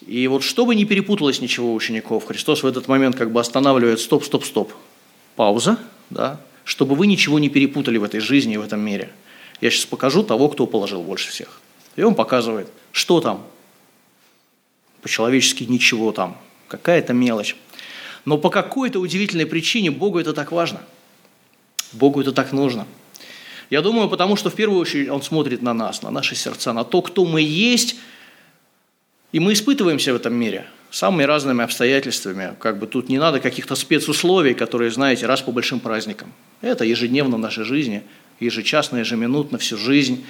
[0.06, 3.98] И вот чтобы не перепуталось ничего у учеников, Христос в этот момент как бы останавливает
[4.00, 4.74] стоп, стоп, стоп.
[5.36, 5.78] Пауза,
[6.10, 9.10] да, чтобы вы ничего не перепутали в этой жизни и в этом мире–
[9.62, 11.60] я сейчас покажу того, кто положил больше всех.
[11.94, 13.46] И он показывает, что там.
[15.02, 16.36] По-человечески ничего там.
[16.66, 17.54] Какая-то мелочь.
[18.24, 20.80] Но по какой-то удивительной причине Богу это так важно.
[21.92, 22.88] Богу это так нужно.
[23.72, 26.84] Я думаю, потому что в первую очередь Он смотрит на нас, на наши сердца, на
[26.84, 27.96] то, кто мы есть,
[29.32, 32.54] и мы испытываемся в этом мире самыми разными обстоятельствами.
[32.58, 36.34] Как бы тут не надо каких-то спецусловий, которые, знаете, раз по большим праздникам.
[36.60, 38.02] Это ежедневно в нашей жизни–
[38.40, 40.22] ежечасно, ежеминутно, всю жизнь.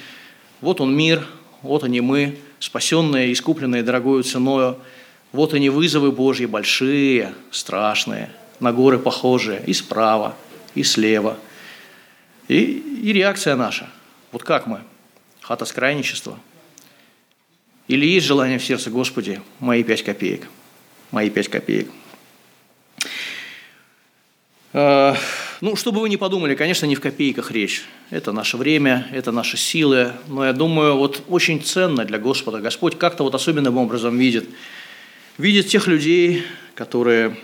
[0.61, 1.27] Вот он мир,
[1.63, 4.77] вот они мы, спасенные, искупленные дорогою ценою.
[5.33, 8.29] Вот они вызовы Божьи, большие, страшные,
[8.61, 10.33] на горы похожие, и справа,
[10.75, 11.37] и слева.
[12.47, 12.61] И,
[13.03, 13.89] и реакция наша.
[14.31, 14.81] Вот как мы?
[15.41, 16.39] Хата скрайничества?
[17.87, 20.47] Или есть желание в сердце, Господи, мои пять копеек,
[21.11, 21.89] мои пять копеек?
[24.73, 25.15] Э,
[25.61, 27.83] ну, чтобы вы не подумали, конечно, не в копейках речь.
[28.09, 30.13] Это наше время, это наши силы.
[30.27, 32.59] Но я думаю, вот очень ценно для Господа.
[32.59, 34.49] Господь как-то вот особенным образом видит.
[35.37, 36.43] Видит тех людей,
[36.75, 37.37] которые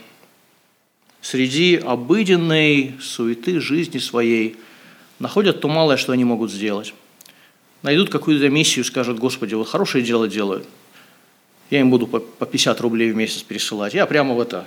[1.21, 4.57] среди обыденной суеты жизни своей
[5.20, 6.93] находят то малое, что они могут сделать.
[7.82, 10.67] Найдут какую-то миссию, скажут, Господи, вот хорошее дело делают.
[11.70, 13.93] Я им буду по 50 рублей в месяц пересылать.
[13.93, 14.65] Я прямо в это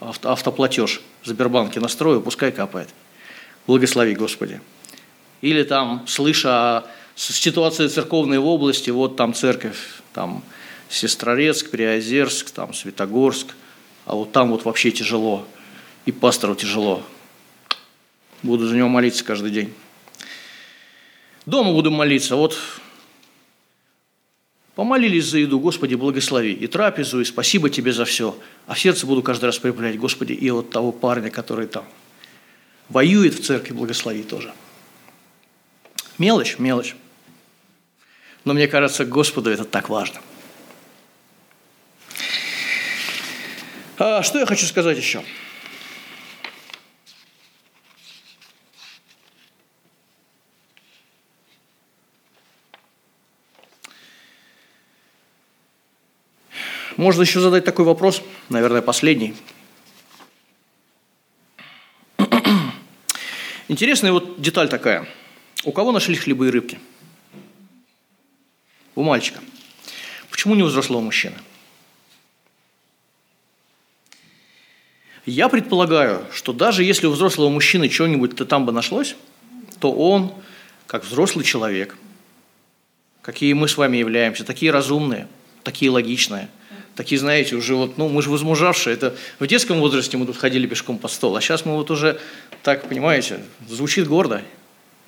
[0.00, 2.88] авто, автоплатеж в Сбербанке настрою, пускай капает.
[3.66, 4.60] Благослови, Господи.
[5.42, 6.84] Или там, слыша о
[7.14, 9.78] ситуации церковной в области, вот там церковь,
[10.12, 10.42] там
[10.88, 13.54] Сестрорецк, Приозерск, там Светогорск,
[14.06, 15.46] а вот там вот вообще тяжело,
[16.04, 17.02] и пастору тяжело.
[18.42, 19.72] Буду за него молиться каждый день.
[21.50, 22.56] Дома буду молиться, вот
[24.76, 26.52] Помолились за еду, Господи, благослови.
[26.52, 28.38] И трапезу, и спасибо Тебе за все.
[28.66, 31.84] А в сердце буду каждый раз припоминать, Господи, и вот того парня, который там
[32.88, 34.54] воюет в церкви, благослови тоже.
[36.18, 36.94] Мелочь, мелочь.
[38.44, 40.20] Но мне кажется, Господу это так важно.
[43.98, 45.22] А, что я хочу сказать еще?
[57.00, 59.34] Можно еще задать такой вопрос, наверное, последний.
[63.68, 65.08] Интересная вот деталь такая.
[65.64, 66.78] У кого нашли хлебы и рыбки?
[68.94, 69.40] У мальчика.
[70.30, 71.36] Почему не у взрослого мужчины?
[75.24, 79.16] Я предполагаю, что даже если у взрослого мужчины что-нибудь-то там бы нашлось,
[79.78, 80.34] то он,
[80.86, 81.96] как взрослый человек,
[83.22, 85.28] какие мы с вами являемся, такие разумные,
[85.62, 86.50] такие логичные–
[87.00, 90.66] такие, знаете, уже вот, ну, мы же возмужавшие, это в детском возрасте мы тут ходили
[90.66, 92.20] пешком по стол, а сейчас мы вот уже,
[92.62, 94.42] так, понимаете, звучит гордо,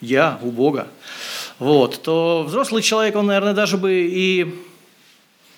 [0.01, 0.89] я у Бога,
[1.59, 4.55] вот, то взрослый человек, он, наверное, даже бы и,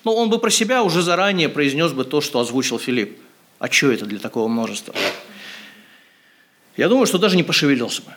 [0.03, 3.17] ну, он бы про себя уже заранее произнес бы то, что озвучил Филипп.
[3.59, 4.93] А что это для такого множества?
[6.75, 8.11] Я думаю, что даже не пошевелился бы.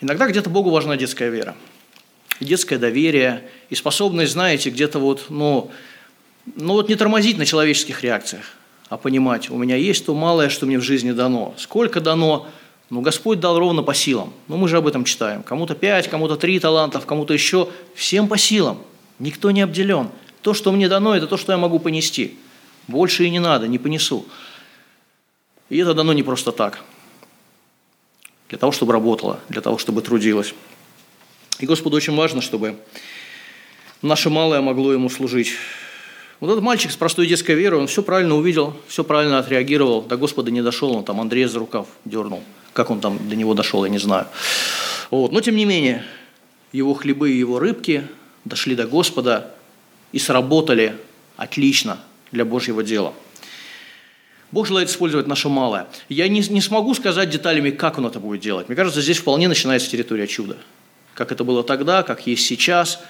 [0.00, 1.56] Иногда где-то Богу важна детская вера–
[2.40, 5.70] детское доверие и способность, знаете, где-то вот, ну,
[6.56, 8.44] ну вот не тормозить на человеческих реакциях,
[8.88, 11.54] а понимать, у меня есть то малое, что мне в жизни дано.
[11.58, 12.46] Сколько дано?
[12.90, 14.32] Ну, Господь дал ровно по силам.
[14.48, 15.42] Ну, мы же об этом читаем.
[15.42, 17.68] Кому-то пять, кому-то три талантов, кому-то еще.
[17.94, 18.78] Всем по силам.
[19.18, 20.08] Никто не обделен.
[20.40, 22.38] То, что мне дано, это то, что я могу понести.
[22.86, 24.24] Больше и не надо, не понесу.
[25.68, 26.82] И это дано не просто так.
[28.48, 30.54] Для того, чтобы работало, для того, чтобы трудилось.
[31.58, 32.76] И Господу очень важно, чтобы
[34.00, 35.52] наше малое могло ему служить.
[36.40, 40.16] Вот этот мальчик с простой детской верой, он все правильно увидел, все правильно отреагировал, до
[40.16, 42.44] Господа не дошел, он там Андрея за рукав дернул.
[42.72, 44.28] Как он там до него дошел, я не знаю.
[45.10, 45.32] Вот.
[45.32, 46.04] Но тем не менее,
[46.72, 48.06] его хлебы и его рыбки
[48.44, 49.52] дошли до Господа
[50.12, 50.96] и сработали
[51.36, 51.98] отлично
[52.30, 53.14] для Божьего дела.
[54.52, 55.88] Бог желает использовать наше малое.
[56.08, 58.68] Я не, не смогу сказать деталями, как он это будет делать.
[58.68, 60.56] Мне кажется, здесь вполне начинается территория чуда
[61.18, 63.00] как это было тогда, как есть сейчас.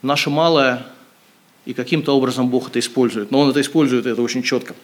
[0.00, 0.86] Наше малое,
[1.66, 3.30] и каким-то образом Бог это использует.
[3.30, 4.74] Но Он это использует, это очень четко.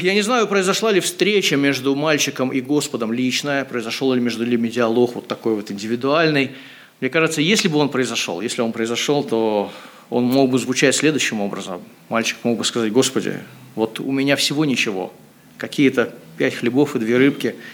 [0.00, 4.68] Я не знаю, произошла ли встреча между мальчиком и Господом личная, произошел ли между ними
[4.68, 6.52] диалог вот такой вот индивидуальный.
[7.00, 9.70] Мне кажется, если бы он произошел, если он произошел, то
[10.08, 11.82] он мог бы звучать следующим образом.
[12.08, 13.40] Мальчик мог бы сказать, Господи,
[13.74, 15.12] вот у меня всего ничего,
[15.58, 17.56] какие-то пять хлебов и две рыбки–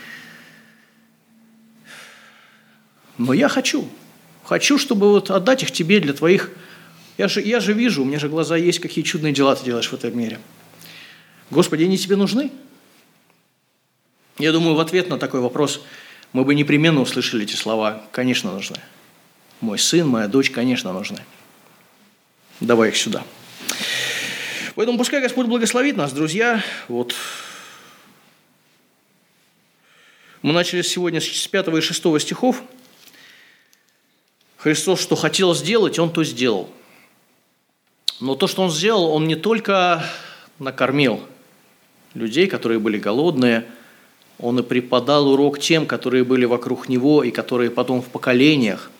[3.19, 3.89] но я хочу.
[4.45, 6.51] Хочу, чтобы вот отдать их тебе для твоих...
[7.17, 9.89] Я же, я же вижу, у меня же глаза есть, какие чудные дела ты делаешь
[9.89, 10.41] в этом мире.
[11.51, 12.51] Господи, они тебе нужны?
[14.39, 15.83] Я думаю, в ответ на такой вопрос
[16.33, 18.05] мы бы непременно услышали эти слова.
[18.11, 18.77] Конечно, нужны.
[19.61, 21.21] Мой сын, моя дочь, конечно, нужны.
[22.61, 23.23] Давай их сюда.
[24.75, 26.63] Поэтому пускай Господь благословит нас, друзья.
[26.89, 27.15] Вот
[30.43, 32.63] мы начали сегодня с 5 и 6 стихов.
[34.65, 36.71] Христос что хотел сделать, Он то сделал.
[38.19, 40.03] Но то, что Он сделал, Он не только
[40.59, 41.21] накормил
[42.15, 43.67] людей, которые были голодные,
[44.39, 48.91] Он и преподал урок тем, которые были вокруг Него и которые потом в поколениях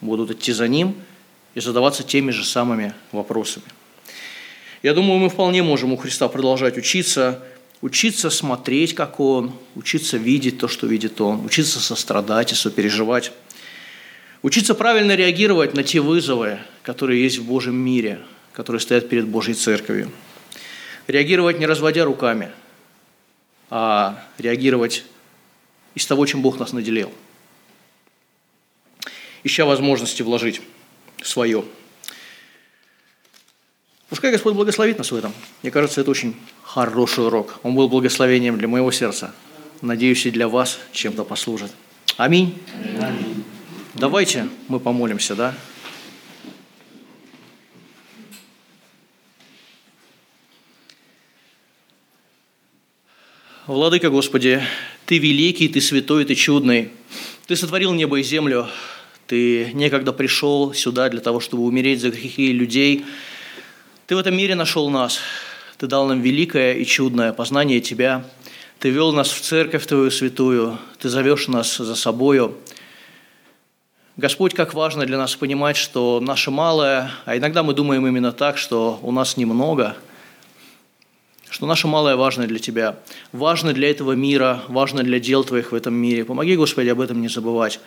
[0.00, 0.94] будут идти за Ним
[1.54, 3.66] и задаваться теми же самыми вопросами.
[4.82, 7.42] Я думаю, мы вполне можем у Христа продолжать учиться,
[7.82, 13.32] учиться смотреть, как Он, учиться видеть то, что видит Он, учиться сострадать и сопереживать.
[14.42, 18.20] Учиться правильно реагировать на те вызовы, которые есть в Божьем мире,
[18.52, 20.10] которые стоят перед Божьей Церковью.
[21.06, 22.50] реагировать не разводя руками,
[23.68, 25.04] а реагировать
[25.94, 27.12] из того, чем Бог нас наделил.
[29.42, 30.62] Ища возможности вложить
[31.22, 31.64] свое.
[34.08, 35.32] Пускай Господь благословит нас в этом.
[35.62, 37.58] Мне кажется, это очень хороший урок.
[37.62, 39.34] Он был благословением для моего сердца.
[39.82, 41.70] Надеюсь, и для вас чем-то послужит.
[42.16, 42.58] Аминь.
[43.00, 43.39] Аминь.
[44.00, 45.54] Давайте мы помолимся, да?
[53.66, 54.62] Владыка Господи,
[55.04, 56.92] Ты великий, Ты святой, Ты чудный.
[57.46, 58.68] Ты сотворил небо и землю.
[59.26, 63.04] Ты некогда пришел сюда для того, чтобы умереть за грехи людей.
[64.06, 65.20] Ты в этом мире нашел нас.
[65.76, 68.24] Ты дал нам великое и чудное познание Тебя.
[68.78, 70.78] Ты вел нас в церковь Твою святую.
[70.98, 72.56] Ты зовешь нас за собою.
[74.20, 78.58] Господь, как важно для нас понимать, что наше малое, а иногда мы думаем именно так,
[78.58, 79.96] что у нас немного–
[81.48, 82.96] что наше малое важно для Тебя,
[83.32, 86.26] важно для этого мира, важно для дел Твоих в этом мире.
[86.26, 87.80] Помоги, Господи, об этом не забывать.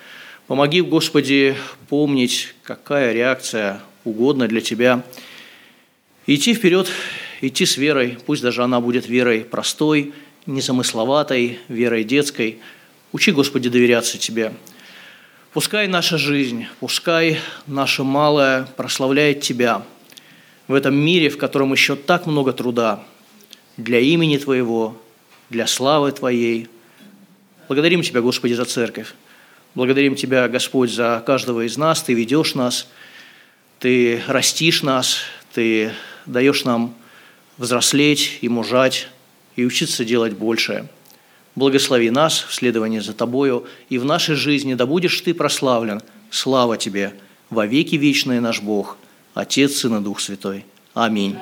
[0.47, 1.55] Помоги, Господи,
[1.87, 5.03] помнить, какая реакция угодна для Тебя.
[6.25, 6.89] идти вперед,
[7.41, 10.13] идти с верой, пусть даже она будет верой простой,
[10.47, 12.59] незамысловатой, верой детской.
[13.11, 14.51] Учи, Господи, доверяться Тебе.
[15.53, 19.83] Пускай наша жизнь, пускай наше малое прославляет Тебя
[20.67, 23.03] в этом мире, в котором еще так много труда–
[23.77, 24.97] для имени Твоего,
[25.49, 26.67] для славы Твоей.
[27.67, 29.13] Благодарим Тебя, Господи, за церковь.
[29.75, 32.03] Благодарим Тебя, Господь, за каждого из нас.
[32.03, 32.87] Ты ведешь нас,
[33.79, 35.19] Ты растишь нас,
[35.53, 35.91] Ты
[36.25, 36.93] даешь нам
[37.57, 39.07] взрослеть и мужать,
[39.55, 40.87] и учиться делать большее.
[41.55, 46.01] Благослови нас в следовании за Тобою, и в нашей жизни да будешь Ты прославлен.
[46.29, 47.13] Слава Тебе!
[47.49, 48.97] Во веки вечные наш Бог,
[49.35, 50.65] Отец, Сын и Дух Святой.
[50.95, 51.37] Аминь.